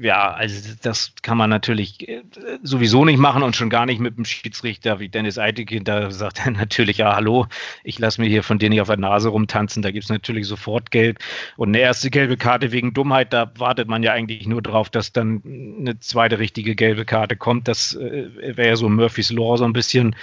[0.00, 2.22] ja, also das kann man natürlich äh,
[2.62, 6.46] sowieso nicht machen und schon gar nicht mit dem Schiedsrichter wie Dennis Eitekin, da sagt
[6.46, 7.46] er natürlich, ja hallo,
[7.82, 10.46] ich lasse mir hier von dir nicht auf der Nase rumtanzen, da gibt es natürlich
[10.46, 11.18] sofort gelb
[11.56, 15.12] und eine erste gelbe Karte wegen Dummheit, da wartet man ja eigentlich nur drauf, dass
[15.12, 15.42] dann
[15.80, 19.72] eine zweite richtige gelbe Karte kommt, das äh, wäre ja so Murphys Law so ein
[19.72, 20.14] bisschen.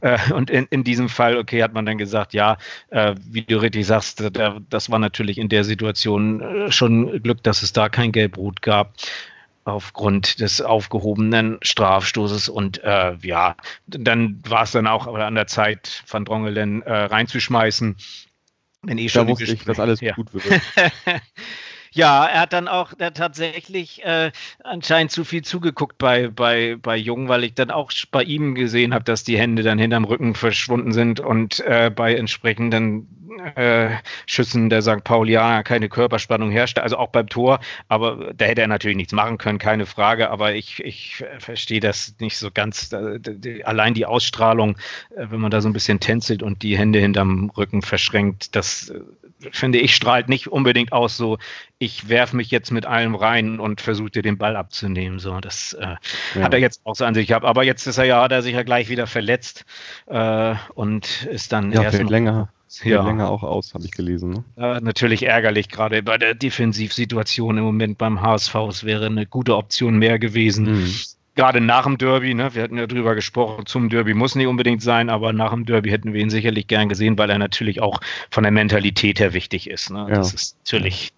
[0.00, 0.14] Ja.
[0.14, 2.56] äh, und in, in diesem Fall, okay, hat man dann gesagt, gesagt, ja,
[2.90, 7.42] äh, wie du richtig sagst, da, das war natürlich in der Situation äh, schon Glück,
[7.42, 8.94] dass es da kein Gelbrot gab.
[9.66, 16.04] aufgrund des aufgehobenen Strafstoßes und äh, ja, dann war es dann auch an der Zeit,
[16.06, 17.96] Van Drongelen äh, reinzuschmeißen.
[18.82, 20.14] Wenn eh schon da wusste ich, dass alles ja.
[20.14, 20.44] gut wird.
[21.94, 24.32] Ja, er hat dann auch tatsächlich äh,
[24.64, 28.92] anscheinend zu viel zugeguckt bei, bei, bei Jung, weil ich dann auch bei ihm gesehen
[28.92, 34.70] habe, dass die Hände dann hinterm Rücken verschwunden sind und äh, bei entsprechenden äh, Schüssen
[34.70, 35.04] der St.
[35.04, 37.60] Paulianer keine Körperspannung herrschte, also auch beim Tor.
[37.88, 40.30] Aber da hätte er natürlich nichts machen können, keine Frage.
[40.30, 42.90] Aber ich, ich verstehe das nicht so ganz.
[43.64, 44.76] Allein die Ausstrahlung,
[45.16, 48.90] äh, wenn man da so ein bisschen tänzelt und die Hände hinterm Rücken verschränkt, das
[48.90, 49.00] äh,
[49.50, 51.38] finde ich, strahlt nicht unbedingt aus, so
[51.78, 55.18] ich werfe mich jetzt mit allem rein und versuche dir den Ball abzunehmen.
[55.18, 55.96] So, das äh,
[56.34, 56.42] ja.
[56.42, 57.44] hat er jetzt auch so an sich gehabt.
[57.44, 59.64] Aber jetzt ist er ja, hat er sich ja gleich wieder verletzt
[60.06, 62.48] äh, und ist dann ja, erst länger.
[62.82, 63.04] Ja.
[63.04, 64.30] länger auch aus, habe ich gelesen.
[64.30, 64.44] Ne?
[64.56, 68.54] Äh, natürlich ärgerlich, gerade bei der Defensivsituation im Moment beim HSV.
[68.68, 70.82] Es wäre eine gute Option mehr gewesen.
[70.82, 70.94] Mhm
[71.34, 74.82] gerade nach dem Derby, ne, wir hatten ja drüber gesprochen, zum Derby muss nicht unbedingt
[74.82, 78.00] sein, aber nach dem Derby hätten wir ihn sicherlich gern gesehen, weil er natürlich auch
[78.30, 79.90] von der Mentalität her wichtig ist.
[79.90, 80.06] Ne?
[80.08, 80.14] Ja.
[80.16, 81.12] Das ist natürlich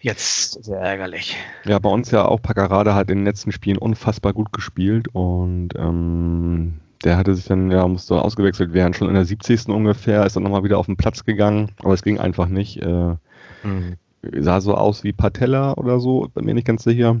[0.00, 1.36] jetzt sehr ärgerlich.
[1.64, 5.70] Ja, bei uns ja auch Paccarada hat in den letzten Spielen unfassbar gut gespielt und
[5.76, 9.68] ähm, der hatte sich dann, ja, musste ausgewechselt werden, schon in der 70.
[9.68, 12.80] ungefähr, ist dann nochmal wieder auf den Platz gegangen, aber es ging einfach nicht.
[12.82, 13.16] Äh,
[13.62, 13.96] mhm.
[14.38, 17.20] Sah so aus wie Patella oder so, bei mir nicht ganz sicher.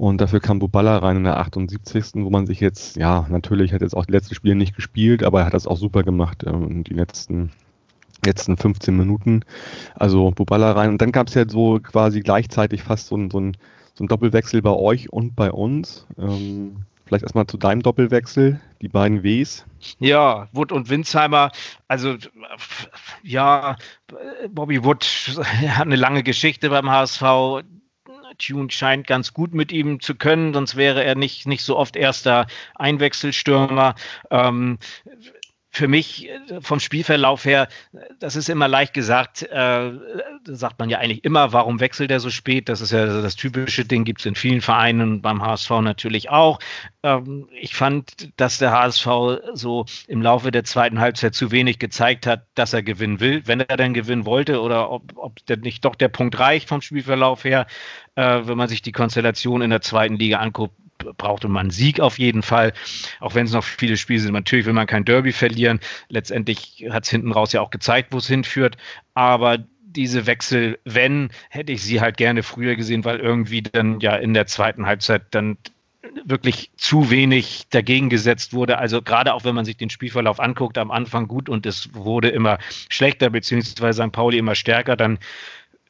[0.00, 2.24] Und dafür kam Buballa rein in der 78.
[2.24, 5.40] wo man sich jetzt, ja, natürlich hat jetzt auch die letzten Spiele nicht gespielt, aber
[5.40, 7.50] er hat das auch super gemacht, ähm, die letzten,
[8.24, 9.44] letzten 15 Minuten.
[9.94, 10.88] Also Buballa rein.
[10.88, 13.58] Und dann gab es ja so quasi gleichzeitig fast so ein, so ein,
[13.92, 16.06] so ein Doppelwechsel bei euch und bei uns.
[16.18, 19.66] Ähm, vielleicht erstmal zu deinem Doppelwechsel, die beiden Ws.
[19.98, 21.50] Ja, Wood und Winsheimer,
[21.88, 22.16] also
[23.24, 23.74] ja,
[24.48, 25.04] Bobby Wood
[25.66, 27.64] hat eine lange Geschichte beim HSV
[28.38, 31.96] Tune scheint ganz gut mit ihm zu können, sonst wäre er nicht, nicht so oft
[31.96, 32.46] erster
[32.76, 33.96] Einwechselstürmer.
[34.30, 34.78] Ähm,
[35.70, 37.68] für mich äh, vom Spielverlauf her,
[38.18, 39.92] das ist immer leicht gesagt, äh,
[40.44, 42.68] sagt man ja eigentlich immer, warum wechselt er so spät?
[42.68, 46.58] Das ist ja das typische Ding, gibt es in vielen Vereinen, beim HSV natürlich auch.
[47.02, 49.06] Ähm, ich fand, dass der HSV
[49.54, 53.60] so im Laufe der zweiten Halbzeit zu wenig gezeigt hat, dass er gewinnen will, wenn
[53.60, 57.44] er denn gewinnen wollte oder ob, ob der nicht doch der Punkt reicht vom Spielverlauf
[57.44, 57.66] her.
[58.16, 60.74] Äh, wenn man sich die Konstellation in der zweiten Liga anguckt,
[61.16, 62.72] brauchte man einen Sieg auf jeden Fall,
[63.20, 64.32] auch wenn es noch viele Spiele sind.
[64.32, 65.80] Natürlich will man kein Derby verlieren.
[66.08, 68.76] Letztendlich hat es hinten raus ja auch gezeigt, wo es hinführt.
[69.14, 74.16] Aber diese Wechsel, wenn, hätte ich sie halt gerne früher gesehen, weil irgendwie dann ja
[74.16, 75.58] in der zweiten Halbzeit dann
[76.24, 78.78] wirklich zu wenig dagegen gesetzt wurde.
[78.78, 82.28] Also gerade auch wenn man sich den Spielverlauf anguckt, am Anfang gut und es wurde
[82.28, 82.58] immer
[82.88, 84.12] schlechter, beziehungsweise St.
[84.12, 85.18] Pauli immer stärker, dann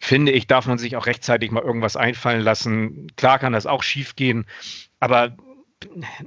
[0.01, 3.09] finde ich, darf man sich auch rechtzeitig mal irgendwas einfallen lassen.
[3.17, 4.47] Klar kann das auch schief gehen,
[5.01, 5.33] aber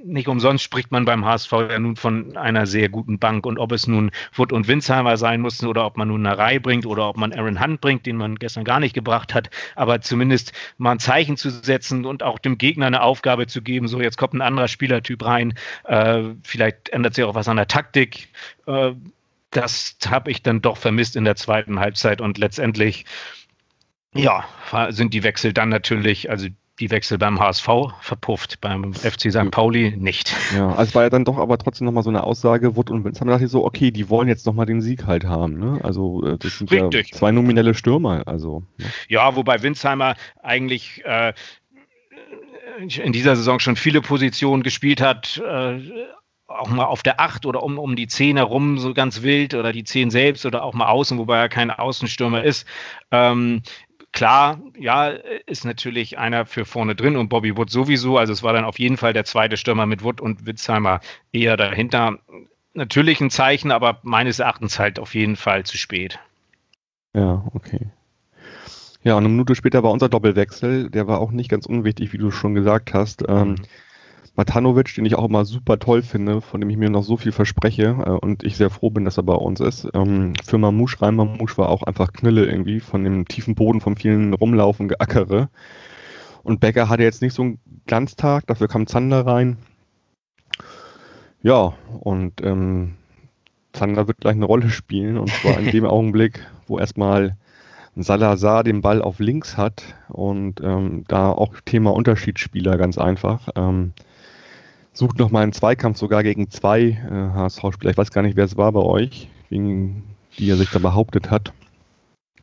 [0.04, 3.46] nicht umsonst spricht man beim HSV ja nun von einer sehr guten Bank.
[3.46, 6.60] Und ob es nun Wood und Winsheimer sein mussten oder ob man nun eine Reihe
[6.60, 10.02] bringt oder ob man Aaron Hunt bringt, den man gestern gar nicht gebracht hat, aber
[10.02, 14.02] zumindest mal ein Zeichen zu setzen und auch dem Gegner eine Aufgabe zu geben, so
[14.02, 18.30] jetzt kommt ein anderer Spielertyp rein, äh, vielleicht ändert sich auch was an der Taktik.
[18.66, 18.94] Äh,
[19.52, 22.22] das habe ich dann doch vermisst in der zweiten Halbzeit.
[22.22, 23.06] Und letztendlich
[24.16, 24.46] ja,
[24.90, 26.48] sind die Wechsel dann natürlich, also
[26.80, 27.70] die Wechsel beim HSV
[28.02, 29.52] verpufft, beim FC St.
[29.52, 30.36] Pauli nicht.
[30.56, 33.20] Ja, also war ja dann doch aber trotzdem nochmal so eine Aussage, Wood und Vince
[33.20, 35.60] haben gedacht, so, okay, die wollen jetzt nochmal den Sieg halt haben.
[35.60, 35.80] Ne?
[35.84, 37.12] Also äh, das sind Richtig.
[37.12, 38.24] ja zwei nominelle Stürmer.
[38.26, 38.86] Also, ne?
[39.08, 41.34] Ja, wobei Winsheimer eigentlich äh,
[42.80, 45.80] in dieser Saison schon viele Positionen gespielt hat, äh,
[46.48, 49.72] auch mal auf der 8 oder um, um die 10 herum so ganz wild oder
[49.72, 52.68] die 10 selbst oder auch mal außen, wobei er kein Außenstürmer ist.
[53.12, 53.62] Ähm,
[54.14, 58.20] Klar, ja, ist natürlich einer für vorne drin und Bobby Wood sowieso.
[58.20, 61.58] Also es war dann auf jeden Fall der zweite Stürmer mit Wood und Witzheimer eher
[61.58, 62.20] dahinter.
[62.76, 66.20] Natürlich ein Zeichen, aber meines Erachtens halt auf jeden Fall zu spät.
[67.16, 67.88] Ja, okay.
[69.04, 70.92] Ja, und eine Minute später war unser Doppelwechsel.
[70.92, 73.24] Der war auch nicht ganz unwichtig, wie du schon gesagt hast.
[73.28, 73.56] Ähm, mhm.
[74.36, 77.32] Matanovic, den ich auch immer super toll finde, von dem ich mir noch so viel
[77.32, 79.88] verspreche äh, und ich sehr froh bin, dass er bei uns ist.
[79.94, 83.96] Ähm, für Mamouche rein, Mamouche war auch einfach Knille irgendwie von dem tiefen Boden, von
[83.96, 85.50] vielen Rumlaufen, Geackere.
[86.42, 89.58] Und Becker hatte jetzt nicht so einen Glanztag, dafür kam Zander rein.
[91.44, 92.96] Ja, und ähm,
[93.72, 97.38] Zander wird gleich eine Rolle spielen und zwar in dem Augenblick, wo erstmal
[97.96, 103.50] Salazar den Ball auf links hat und ähm, da auch Thema Unterschiedsspieler ganz einfach.
[103.56, 103.94] Ähm,
[104.94, 107.92] sucht nochmal einen Zweikampf sogar gegen zwei äh, HSV-Spieler.
[107.92, 110.04] Ich weiß gar nicht, wer es war bei euch, gegen
[110.38, 111.54] die er sich da behauptet hat.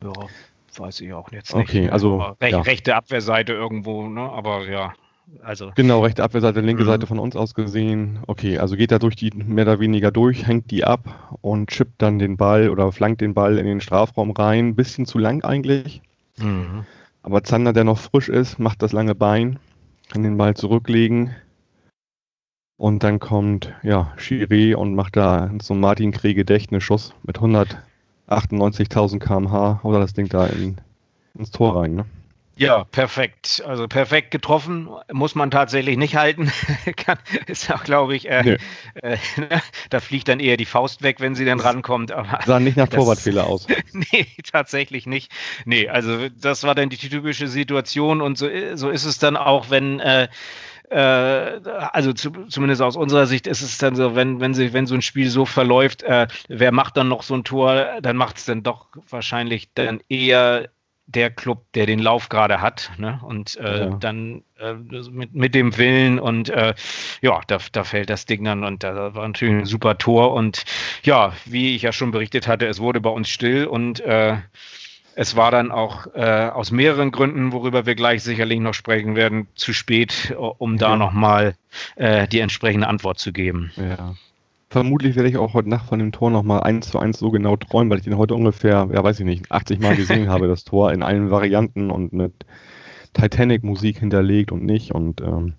[0.03, 0.11] Ja.
[0.77, 1.69] weiß ich auch jetzt nicht.
[1.69, 2.61] Okay, also Rech, ja.
[2.61, 4.21] rechte Abwehrseite irgendwo, ne?
[4.21, 4.93] aber ja.
[5.43, 5.71] Also.
[5.75, 6.87] Genau, rechte Abwehrseite, linke mhm.
[6.87, 8.19] Seite von uns aus gesehen.
[8.27, 12.01] Okay, also geht er durch die mehr oder weniger durch, hängt die ab und chippt
[12.01, 14.75] dann den Ball oder flankt den Ball in den Strafraum rein.
[14.75, 16.01] Bisschen zu lang eigentlich.
[16.37, 16.85] Mhm.
[17.23, 19.59] Aber Zander, der noch frisch ist, macht das lange Bein,
[20.11, 21.33] kann den Ball zurücklegen.
[22.81, 29.19] Und dann kommt ja Chiré und macht da so einen Martin Krieg Gedächtnisschuss mit 198.000
[29.19, 30.77] km/h oder das Ding da in,
[31.37, 31.93] ins Tor rein.
[31.93, 32.05] Ne?
[32.55, 33.61] Ja, perfekt.
[33.67, 36.51] Also perfekt getroffen muss man tatsächlich nicht halten.
[37.45, 38.57] ist auch, glaube ich, äh,
[38.95, 39.17] äh,
[39.91, 42.11] da fliegt dann eher die Faust weg, wenn sie dann rankommt.
[42.11, 43.67] Aber Sah nicht nach Torwartfehler aus.
[43.93, 45.31] nee, tatsächlich nicht.
[45.65, 49.69] Nee, also das war dann die typische Situation und so, so ist es dann auch,
[49.69, 50.29] wenn äh
[50.95, 54.95] also zu, zumindest aus unserer Sicht ist es dann so, wenn, wenn, sich, wenn so
[54.95, 58.45] ein Spiel so verläuft, äh, wer macht dann noch so ein Tor, dann macht es
[58.45, 60.69] dann doch wahrscheinlich dann eher
[61.05, 62.91] der Club, der den Lauf gerade hat.
[62.97, 63.19] Ne?
[63.23, 63.89] Und äh, ja.
[63.99, 66.73] dann äh, mit, mit dem Willen und äh,
[67.21, 70.33] ja, da, da fällt das Ding dann und da war natürlich ein super Tor.
[70.33, 70.63] Und
[71.03, 74.37] ja, wie ich ja schon berichtet hatte, es wurde bei uns still und äh,
[75.15, 79.47] es war dann auch äh, aus mehreren Gründen, worüber wir gleich sicherlich noch sprechen werden,
[79.55, 80.95] zu spät, um da ja.
[80.95, 81.55] nochmal
[81.95, 83.71] äh, die entsprechende Antwort zu geben.
[83.75, 84.15] Ja
[84.71, 87.57] vermutlich werde ich auch heute Nacht von dem Tor nochmal eins zu eins so genau
[87.57, 90.63] träumen, weil ich den heute ungefähr, ja weiß ich nicht, 80 Mal gesehen habe, das
[90.63, 92.33] Tor in allen Varianten und mit
[93.13, 95.55] Titanic-Musik hinterlegt und nicht und ähm,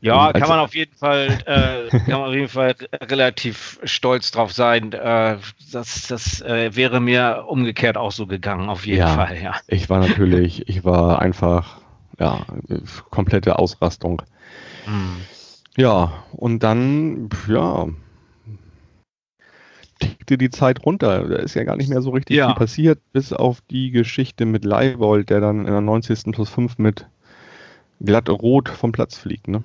[0.00, 4.52] ja, kann man auf jeden Fall, äh, kann man auf jeden Fall relativ stolz drauf
[4.52, 4.92] sein.
[4.92, 5.38] Äh,
[5.72, 9.54] das das äh, wäre mir umgekehrt auch so gegangen, auf jeden ja, Fall, ja.
[9.66, 11.80] Ich war natürlich, ich war einfach,
[12.18, 12.46] ja,
[13.10, 14.22] komplette Ausrastung.
[14.84, 15.16] Hm.
[15.76, 17.86] Ja, und dann, ja,
[19.98, 21.28] tickte die Zeit runter.
[21.28, 22.48] Da ist ja gar nicht mehr so richtig ja.
[22.48, 26.32] viel passiert, bis auf die Geschichte mit Leibold, der dann in der 90.
[26.32, 27.06] plus 5 mit
[28.00, 29.48] glatt rot vom Platz fliegt.
[29.48, 29.62] Ne?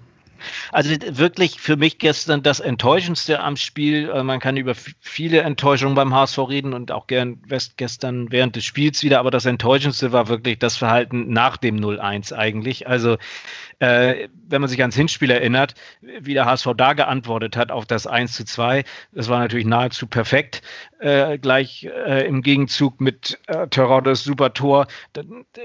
[0.72, 4.10] Also wirklich für mich gestern das Enttäuschendste am Spiel.
[4.10, 7.42] Äh, man kann über viele Enttäuschungen beim HSV reden und auch gern
[7.78, 12.34] gestern während des Spiels wieder, aber das Enttäuschendste war wirklich das Verhalten nach dem 0-1
[12.34, 12.88] eigentlich.
[12.88, 13.18] Also
[13.80, 18.08] äh, wenn man sich ans Hinspiel erinnert, wie der HSV da geantwortet hat auf das
[18.08, 20.62] 1 zu 2, das war natürlich nahezu perfekt.
[21.00, 24.88] Äh, gleich äh, im Gegenzug mit äh, Teroddes super Tor,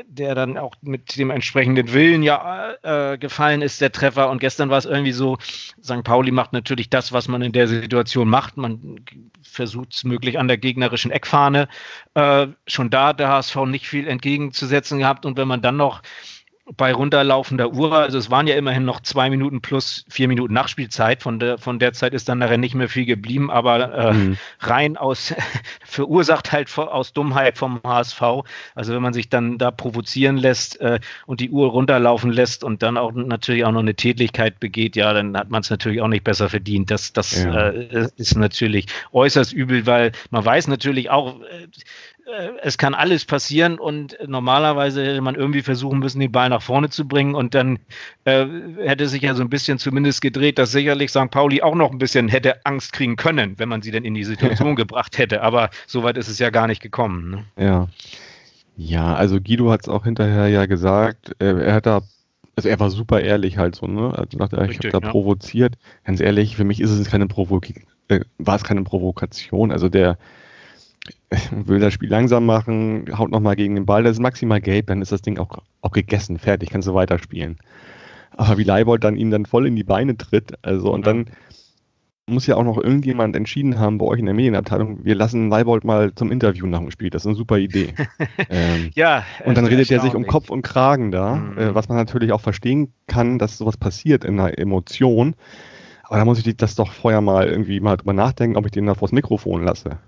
[0.08, 4.30] der dann auch mit dem entsprechenden Willen ja äh, gefallen ist, der Treffer.
[4.30, 5.38] Und gestern war es irgendwie so,
[5.82, 6.04] St.
[6.04, 8.56] Pauli macht natürlich das, was man in der Situation macht.
[8.56, 9.00] Man
[9.42, 11.68] versucht es möglich an der gegnerischen Eckfahne.
[12.14, 15.26] Äh, schon da hat der HSV nicht viel entgegenzusetzen gehabt.
[15.26, 16.02] Und wenn man dann noch
[16.76, 21.22] bei runterlaufender Uhr, also es waren ja immerhin noch zwei Minuten plus vier Minuten Nachspielzeit,
[21.22, 24.36] von der, von der Zeit ist dann nachher nicht mehr viel geblieben, aber äh, mhm.
[24.60, 25.34] rein aus,
[25.84, 28.22] verursacht halt aus Dummheit vom HSV,
[28.74, 32.82] also wenn man sich dann da provozieren lässt äh, und die Uhr runterlaufen lässt und
[32.82, 36.08] dann auch natürlich auch noch eine Tätigkeit begeht, ja, dann hat man es natürlich auch
[36.08, 36.90] nicht besser verdient.
[36.90, 37.70] Das, das ja.
[37.70, 41.68] äh, ist natürlich äußerst übel, weil man weiß natürlich auch, äh,
[42.62, 46.90] es kann alles passieren und normalerweise hätte man irgendwie versuchen müssen, den Ball nach vorne
[46.90, 47.78] zu bringen und dann
[48.24, 48.46] äh,
[48.78, 51.30] hätte sich ja so ein bisschen zumindest gedreht, dass sicherlich St.
[51.30, 54.24] Pauli auch noch ein bisschen hätte Angst kriegen können, wenn man sie denn in die
[54.24, 55.42] Situation gebracht hätte.
[55.42, 57.30] Aber soweit ist es ja gar nicht gekommen.
[57.56, 57.64] Ne?
[57.64, 57.88] Ja.
[58.76, 62.02] Ja, also Guido hat es auch hinterher ja gesagt, er, er, hat da,
[62.54, 64.16] also er war super ehrlich halt so, ne?
[64.16, 65.10] Also dachte, ich habe da ja.
[65.10, 65.74] provoziert.
[66.04, 69.72] Ganz ehrlich, für mich ist es keine Provokation, äh, war es keine Provokation.
[69.72, 70.16] Also der
[71.50, 75.02] will das Spiel langsam machen, haut nochmal gegen den Ball, das ist maximal gelb, dann
[75.02, 77.58] ist das Ding auch, auch gegessen, fertig, kannst du weiterspielen.
[78.36, 81.12] Aber wie Leibold dann ihn dann voll in die Beine tritt, also und ja.
[81.12, 81.26] dann
[82.28, 85.84] muss ja auch noch irgendjemand entschieden haben bei euch in der Medienabteilung, wir lassen Leibold
[85.84, 87.10] mal zum Interview nach dem Spiel.
[87.10, 87.94] Das ist eine super Idee.
[88.50, 89.24] ähm, ja.
[89.44, 91.58] Und dann redet er sich um Kopf und Kragen da, mhm.
[91.58, 95.34] äh, was man natürlich auch verstehen kann, dass sowas passiert in einer Emotion.
[96.04, 98.86] Aber da muss ich das doch vorher mal irgendwie mal drüber nachdenken, ob ich den
[98.86, 99.98] da vors Mikrofon lasse.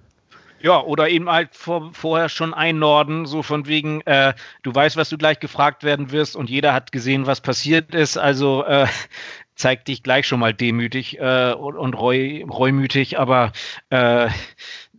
[0.63, 5.09] Ja, oder eben halt vor, vorher schon einnorden, so von wegen, äh, du weißt, was
[5.09, 8.19] du gleich gefragt werden wirst und jeder hat gesehen, was passiert ist.
[8.19, 8.87] Also äh,
[9.55, 13.53] zeig dich gleich schon mal demütig äh, und, und reu, reumütig, aber
[13.89, 14.29] äh,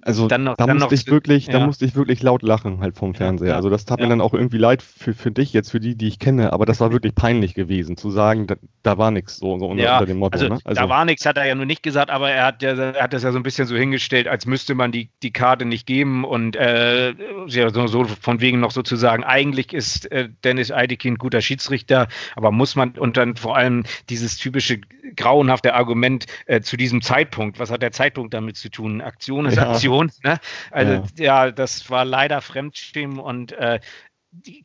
[0.04, 1.54] also dann noch, da dann musste noch, ich wirklich, ja.
[1.54, 3.49] da musste ich wirklich laut lachen halt vom Fernseher.
[3.49, 4.06] Ja, also das tat ja.
[4.06, 6.66] mir dann auch irgendwie leid für, für dich jetzt, für die, die ich kenne, aber
[6.66, 10.06] das war wirklich peinlich gewesen, zu sagen, da, da war nichts so, so unter, unter,
[10.06, 10.34] dem Motto.
[10.34, 10.60] Also, ne?
[10.64, 13.04] also, da war nichts, hat er ja nur nicht gesagt, aber er hat, ja, er
[13.04, 15.86] hat das ja so ein bisschen so hingestellt, als müsste man die, die Karte nicht
[15.86, 17.14] geben und äh,
[17.47, 22.76] so, so, von wegen noch sozusagen, eigentlich ist äh, Dennis Eidekin guter Schiedsrichter, aber muss
[22.76, 24.82] man und dann vor allem dieses typische
[25.16, 29.02] grauenhafte Argument äh, zu diesem Zeitpunkt, was hat der Zeitpunkt damit zu tun?
[29.02, 30.12] Aktion ist Aktion Situation.
[30.24, 30.39] Ne?
[30.72, 31.46] Also ja.
[31.46, 31.52] ja.
[31.52, 33.80] das war leider Fremdschämen und äh,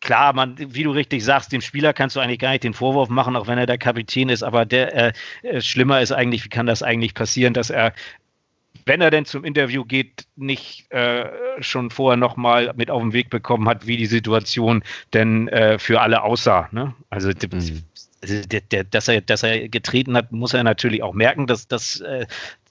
[0.00, 3.08] klar, man, wie du richtig sagst, dem Spieler kannst du eigentlich gar nicht den Vorwurf
[3.08, 5.12] machen, auch wenn er der Kapitän ist, aber der äh,
[5.42, 7.92] äh schlimmer ist eigentlich, wie kann das eigentlich passieren, dass er
[8.88, 11.28] wenn er denn zum Interview geht, nicht äh,
[11.60, 16.02] schon vorher nochmal mit auf den Weg bekommen hat, wie die Situation denn äh, für
[16.02, 16.68] alle aussah.
[16.70, 16.94] Ne?
[17.10, 17.82] Also mhm.
[18.22, 22.00] der, der, dass, er, dass er getreten hat, muss er natürlich auch merken, dass, dass
[22.00, 22.26] äh,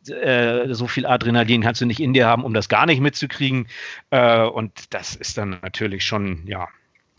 [0.10, 3.68] äh, so viel Adrenalin kannst du nicht in dir haben, um das gar nicht mitzukriegen.
[4.10, 6.68] Äh, und das ist dann natürlich schon, ja.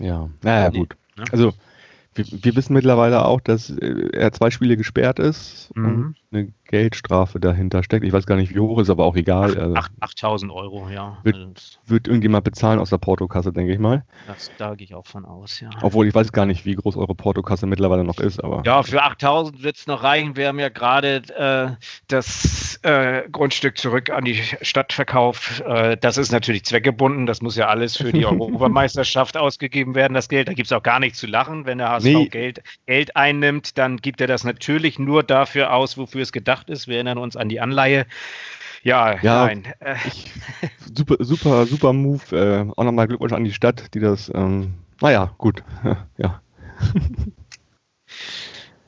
[0.00, 0.96] Ja, naja, gut.
[1.16, 1.24] Ne?
[1.32, 1.54] Also
[2.14, 6.14] wir, wir, wissen mittlerweile auch, dass äh, er zwei Spiele gesperrt ist mhm.
[6.32, 8.04] Eine Geldstrafe dahinter steckt.
[8.04, 9.76] Ich weiß gar nicht, wie hoch ist, aber auch egal.
[10.00, 11.18] 8000 also Euro, ja.
[11.22, 14.04] Wird, also wird irgendjemand bezahlen aus der Portokasse, denke ich mal.
[14.26, 15.70] Das, da gehe ich auch von aus, ja.
[15.82, 18.42] Obwohl ich weiß gar nicht, wie groß eure Portokasse mittlerweile noch ist.
[18.42, 20.36] aber Ja, für 8000 wird es noch reichen.
[20.36, 25.60] Wir haben ja gerade äh, das äh, Grundstück zurück an die Stadt verkauft.
[25.60, 27.26] Äh, das ist natürlich zweckgebunden.
[27.26, 30.48] Das muss ja alles für die Europameisterschaft ausgegeben werden, das Geld.
[30.48, 31.64] Da gibt es auch gar nichts zu lachen.
[31.64, 32.28] Wenn der HSV nee.
[32.28, 36.88] Geld, Geld einnimmt, dann gibt er das natürlich nur dafür aus, wofür es gedacht ist.
[36.88, 38.06] Wir erinnern uns an die Anleihe.
[38.82, 39.64] Ja, ja nein.
[40.06, 40.32] Ich,
[40.94, 42.36] super, super, super Move.
[42.36, 45.64] Äh, auch nochmal Glückwunsch an die Stadt, die das, ähm, naja, gut.
[46.18, 46.40] ja.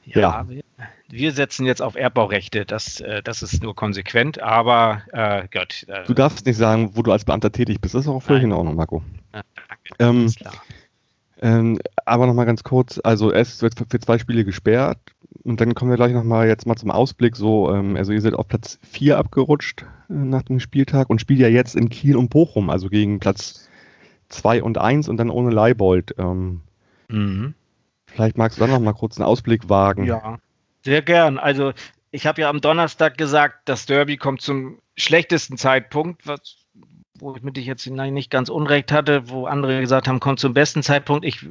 [0.04, 0.20] ja.
[0.20, 0.48] ja.
[0.48, 0.62] Wir,
[1.08, 2.64] wir, setzen jetzt auf Erbbaurechte.
[2.64, 5.84] Das, äh, das ist nur konsequent, aber äh, Gott.
[5.88, 7.94] Äh, du darfst nicht sagen, wo du als Beamter tätig bist.
[7.94, 9.02] Das ist auch völlig in Ordnung, Marco.
[9.34, 9.94] Ja, danke.
[9.98, 10.32] Ähm,
[11.40, 14.98] ähm, aber nochmal ganz kurz, also es wird für zwei Spiele gesperrt.
[15.44, 17.36] Und dann kommen wir gleich nochmal jetzt mal zum Ausblick.
[17.36, 21.40] So, ähm, also ihr seid auf Platz 4 abgerutscht äh, nach dem Spieltag und spielt
[21.40, 23.68] ja jetzt in Kiel und Bochum, also gegen Platz
[24.30, 26.14] 2 und 1 und dann ohne Leibold.
[26.18, 26.62] Ähm,
[27.08, 27.54] mhm.
[28.06, 30.04] Vielleicht magst du dann nochmal kurz einen Ausblick wagen.
[30.04, 30.38] Ja,
[30.82, 31.38] sehr gern.
[31.38, 31.72] Also
[32.10, 36.56] ich habe ja am Donnerstag gesagt, das Derby kommt zum schlechtesten Zeitpunkt, was
[37.18, 40.54] wo ich mit dich jetzt nicht ganz unrecht hatte, wo andere gesagt haben, kommt zum
[40.54, 41.24] besten Zeitpunkt.
[41.24, 41.44] Ich,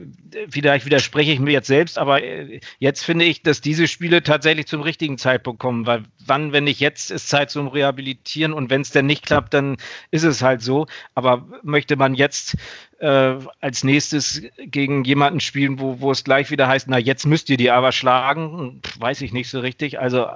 [0.49, 4.67] vielleicht widerspreche ich mir jetzt selbst, aber äh, jetzt finde ich, dass diese Spiele tatsächlich
[4.67, 8.81] zum richtigen Zeitpunkt kommen, weil wann, wenn nicht jetzt, ist Zeit zum Rehabilitieren und wenn
[8.81, 9.77] es denn nicht klappt, dann
[10.11, 10.87] ist es halt so.
[11.15, 12.55] Aber möchte man jetzt
[12.99, 17.49] äh, als nächstes gegen jemanden spielen, wo, wo es gleich wieder heißt, na jetzt müsst
[17.49, 19.99] ihr die aber schlagen, weiß ich nicht so richtig.
[19.99, 20.27] Also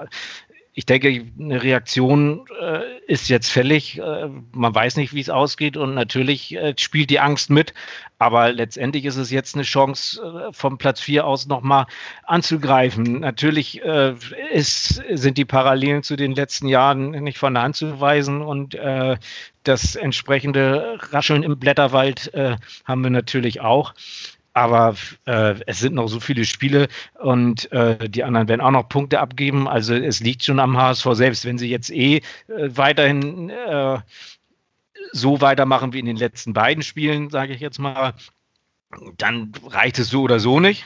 [0.73, 3.99] ich denke, eine Reaktion äh, ist jetzt fällig.
[3.99, 7.73] Äh, man weiß nicht, wie es ausgeht und natürlich äh, spielt die Angst mit.
[8.19, 11.87] Aber letztendlich ist es jetzt eine Chance, äh, vom Platz 4 aus nochmal
[12.23, 13.19] anzugreifen.
[13.19, 14.15] Natürlich äh,
[14.53, 18.73] ist, sind die Parallelen zu den letzten Jahren nicht von der Hand zu weisen und
[18.75, 19.17] äh,
[19.63, 23.93] das entsprechende Rascheln im Blätterwald haben wir natürlich auch.
[24.53, 24.95] Aber
[25.25, 26.87] äh, es sind noch so viele Spiele
[27.19, 29.67] und äh, die anderen werden auch noch Punkte abgeben.
[29.67, 31.45] Also es liegt schon am HSV selbst.
[31.45, 33.99] Wenn sie jetzt eh äh, weiterhin äh,
[35.13, 38.13] so weitermachen wie in den letzten beiden Spielen, sage ich jetzt mal,
[39.17, 40.85] dann reicht es so oder so nicht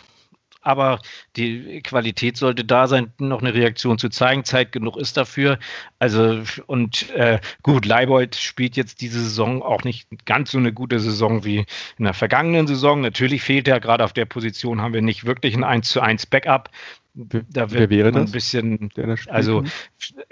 [0.66, 1.00] aber
[1.36, 4.44] die Qualität sollte da sein, noch eine Reaktion zu zeigen.
[4.44, 5.60] Zeit genug ist dafür.
[6.00, 11.00] Also, und äh, gut, Leibold spielt jetzt diese Saison auch nicht ganz so eine gute
[11.00, 11.66] Saison wie
[11.98, 13.02] in der vergangenen Saison.
[13.02, 16.26] Natürlich fehlt er, gerade auf der Position haben wir nicht wirklich ein 1 zu 1
[16.26, 16.70] Backup.
[17.14, 18.30] Da wird Wer wäre das?
[18.30, 18.90] ein bisschen,
[19.28, 19.64] also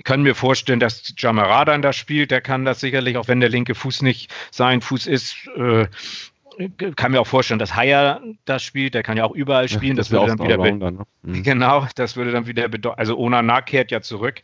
[0.04, 3.48] können wir vorstellen, dass Jamara dann da spielt, der kann das sicherlich, auch wenn der
[3.48, 5.88] linke Fuß nicht sein Fuß ist, äh,
[6.96, 9.96] kann mir auch vorstellen, dass Haya das spielt, der kann ja auch überall spielen.
[9.96, 11.06] Ja, das, das würde dann wieder ne?
[11.22, 11.44] mhm.
[11.44, 14.42] genau, das würde dann wieder bedeuten, also Onana kehrt ja zurück.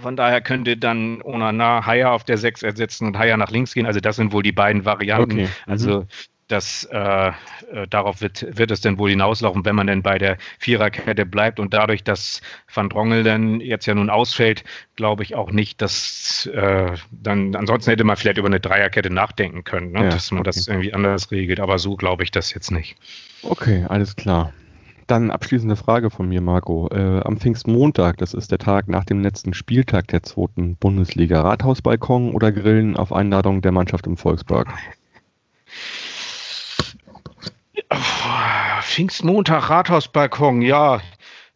[0.00, 3.84] Von daher könnte dann Onana Haya auf der 6 ersetzen und Haya nach links gehen.
[3.84, 5.32] Also das sind wohl die beiden Varianten.
[5.32, 5.44] Okay.
[5.66, 5.72] Mhm.
[5.72, 6.06] Also
[6.52, 7.32] das, äh, äh,
[7.88, 11.58] darauf wird, wird es dann wohl hinauslaufen, wenn man denn bei der Viererkette bleibt.
[11.58, 12.42] Und dadurch, dass
[12.72, 14.64] Van Drongel dann jetzt ja nun ausfällt,
[14.96, 19.64] glaube ich auch nicht, dass äh, dann, ansonsten hätte man vielleicht über eine Dreierkette nachdenken
[19.64, 20.04] können, ne?
[20.04, 20.50] ja, dass man okay.
[20.50, 21.60] das irgendwie anders regelt.
[21.60, 22.96] Aber so glaube ich das jetzt nicht.
[23.42, 24.52] Okay, alles klar.
[25.06, 26.88] Dann abschließende Frage von mir, Marco.
[26.92, 32.32] Äh, am Pfingstmontag, das ist der Tag nach dem letzten Spieltag der zweiten Bundesliga, Rathausbalkon
[32.34, 34.68] oder Grillen auf Einladung der Mannschaft im Volkspark?
[38.82, 41.00] Pfingstmontag, Rathausbalkon, ja,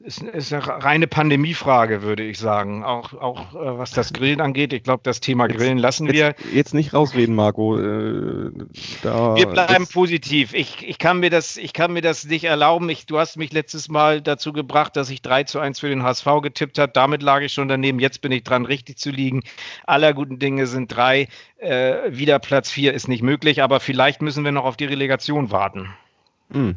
[0.07, 2.85] ist, ist eine reine Pandemiefrage, würde ich sagen.
[2.85, 4.73] Auch, auch äh, was das Grillen angeht.
[4.73, 6.27] Ich glaube, das Thema Grillen lassen wir.
[6.27, 7.79] Jetzt, jetzt nicht rausreden, Marco.
[7.79, 8.53] Äh,
[9.03, 10.55] wir bleiben positiv.
[10.55, 12.89] Ich, ich, kann mir das, ich kann mir das nicht erlauben.
[12.89, 16.03] Ich, du hast mich letztes Mal dazu gebracht, dass ich 3 zu 1 für den
[16.03, 16.93] HSV getippt habe.
[16.93, 17.99] Damit lag ich schon daneben.
[17.99, 19.43] Jetzt bin ich dran, richtig zu liegen.
[19.87, 21.29] Aller guten Dinge sind drei.
[21.59, 25.51] Äh, wieder Platz 4 ist nicht möglich, aber vielleicht müssen wir noch auf die Relegation
[25.51, 25.89] warten.
[26.53, 26.77] Hm.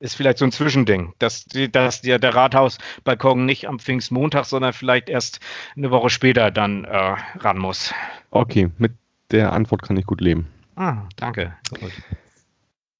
[0.00, 5.08] ist vielleicht so ein Zwischending, dass, dass der, der Rathausbalkon nicht am Pfingstmontag, sondern vielleicht
[5.08, 5.40] erst
[5.76, 7.92] eine Woche später dann äh, ran muss.
[8.30, 8.92] Okay, mit
[9.30, 10.46] der Antwort kann ich gut leben.
[10.76, 11.56] Ah, danke.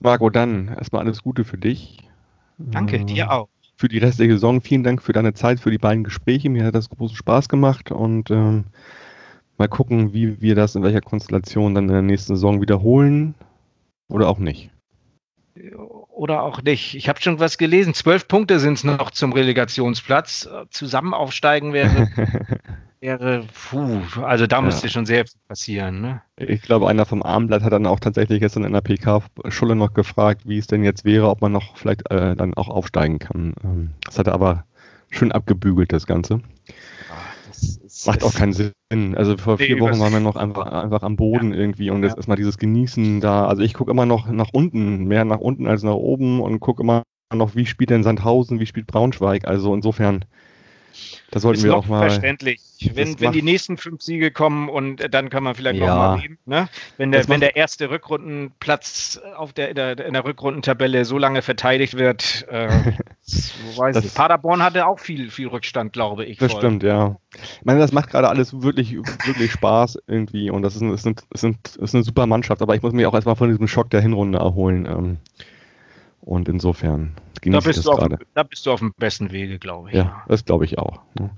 [0.00, 2.08] Marco, dann erstmal alles Gute für dich.
[2.58, 3.48] Danke, äh, dir auch.
[3.76, 6.50] Für die restliche Saison vielen Dank für deine Zeit, für die beiden Gespräche.
[6.50, 8.64] Mir hat das großen Spaß gemacht und ähm,
[9.56, 13.36] mal gucken, wie wir das in welcher Konstellation dann in der nächsten Saison wiederholen
[14.08, 14.70] oder auch nicht
[16.08, 16.94] oder auch nicht.
[16.94, 17.94] Ich habe schon was gelesen.
[17.94, 20.48] Zwölf Punkte sind es noch zum Relegationsplatz.
[20.70, 22.08] Zusammen aufsteigen wäre,
[23.00, 24.62] wäre puh, also da ja.
[24.62, 26.00] müsste schon sehr viel passieren.
[26.00, 26.22] Ne?
[26.36, 30.42] Ich glaube, einer vom Abendblatt hat dann auch tatsächlich gestern in der PK-Schule noch gefragt,
[30.44, 33.54] wie es denn jetzt wäre, ob man noch vielleicht äh, dann auch aufsteigen kann.
[33.62, 34.64] Ähm, das hat er aber
[35.10, 36.40] schön abgebügelt, das Ganze.
[38.06, 38.72] Macht auch keinen Sinn.
[39.16, 41.58] Also vor vier Wochen waren wir noch einfach, einfach am Boden ja.
[41.58, 42.16] irgendwie und jetzt ja.
[42.16, 43.46] erstmal dieses Genießen da.
[43.46, 46.82] Also ich gucke immer noch nach unten, mehr nach unten als nach oben und gucke
[46.82, 47.02] immer
[47.34, 49.46] noch, wie spielt denn Sandhausen, wie spielt Braunschweig.
[49.46, 50.24] Also insofern
[51.30, 52.08] das sollten ist wir auch mal.
[52.08, 52.60] Verständlich.
[52.94, 55.92] Wenn, wenn die nächsten fünf Siege kommen und äh, dann kann man vielleicht ja.
[55.92, 56.38] auch mal reden.
[56.46, 56.68] Ne?
[56.96, 61.42] Wenn, der, wenn der erste Rückrundenplatz auf der, in, der, in der Rückrundentabelle so lange
[61.42, 62.68] verteidigt wird, äh,
[63.76, 64.14] weiß das, ich.
[64.14, 66.38] Paderborn hatte auch viel, viel Rückstand, glaube ich.
[66.38, 66.60] Das voll.
[66.60, 67.16] stimmt, ja.
[67.34, 71.44] Ich meine, das macht gerade alles wirklich, wirklich Spaß irgendwie und das ist, ist, ist,
[71.44, 74.00] ist, ist eine super Mannschaft, aber ich muss mich auch erstmal von diesem Schock der
[74.00, 74.86] Hinrunde erholen.
[74.86, 75.18] Ähm,
[76.28, 79.94] und insofern da bist, du auf, da bist du auf dem besten Wege, glaube ich.
[79.94, 81.00] Ja, das glaube ich auch.
[81.18, 81.30] Ja.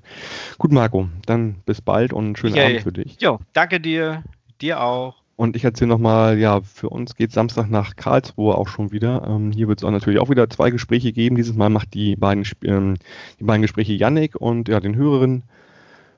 [0.59, 3.17] Gut, Marco, dann bis bald und einen schönen ja, Abend für dich.
[3.21, 4.25] Jo, danke dir.
[4.61, 5.17] Dir auch.
[5.37, 9.27] Und ich erzähle nochmal, ja, für uns geht Samstag nach Karlsruhe auch schon wieder.
[9.27, 11.37] Ähm, hier wird es auch natürlich auch wieder zwei Gespräche geben.
[11.37, 12.97] Dieses Mal macht die beiden, ähm,
[13.39, 15.45] die beiden Gespräche Yannick und ja, den Hörerinnen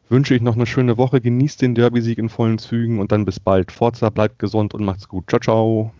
[0.08, 1.20] wünsche ich noch eine schöne Woche.
[1.20, 3.70] Genießt den Derby-Sieg in vollen Zügen und dann bis bald.
[3.70, 5.28] Forza, bleibt gesund und macht's gut.
[5.28, 5.92] Ciao, ciao.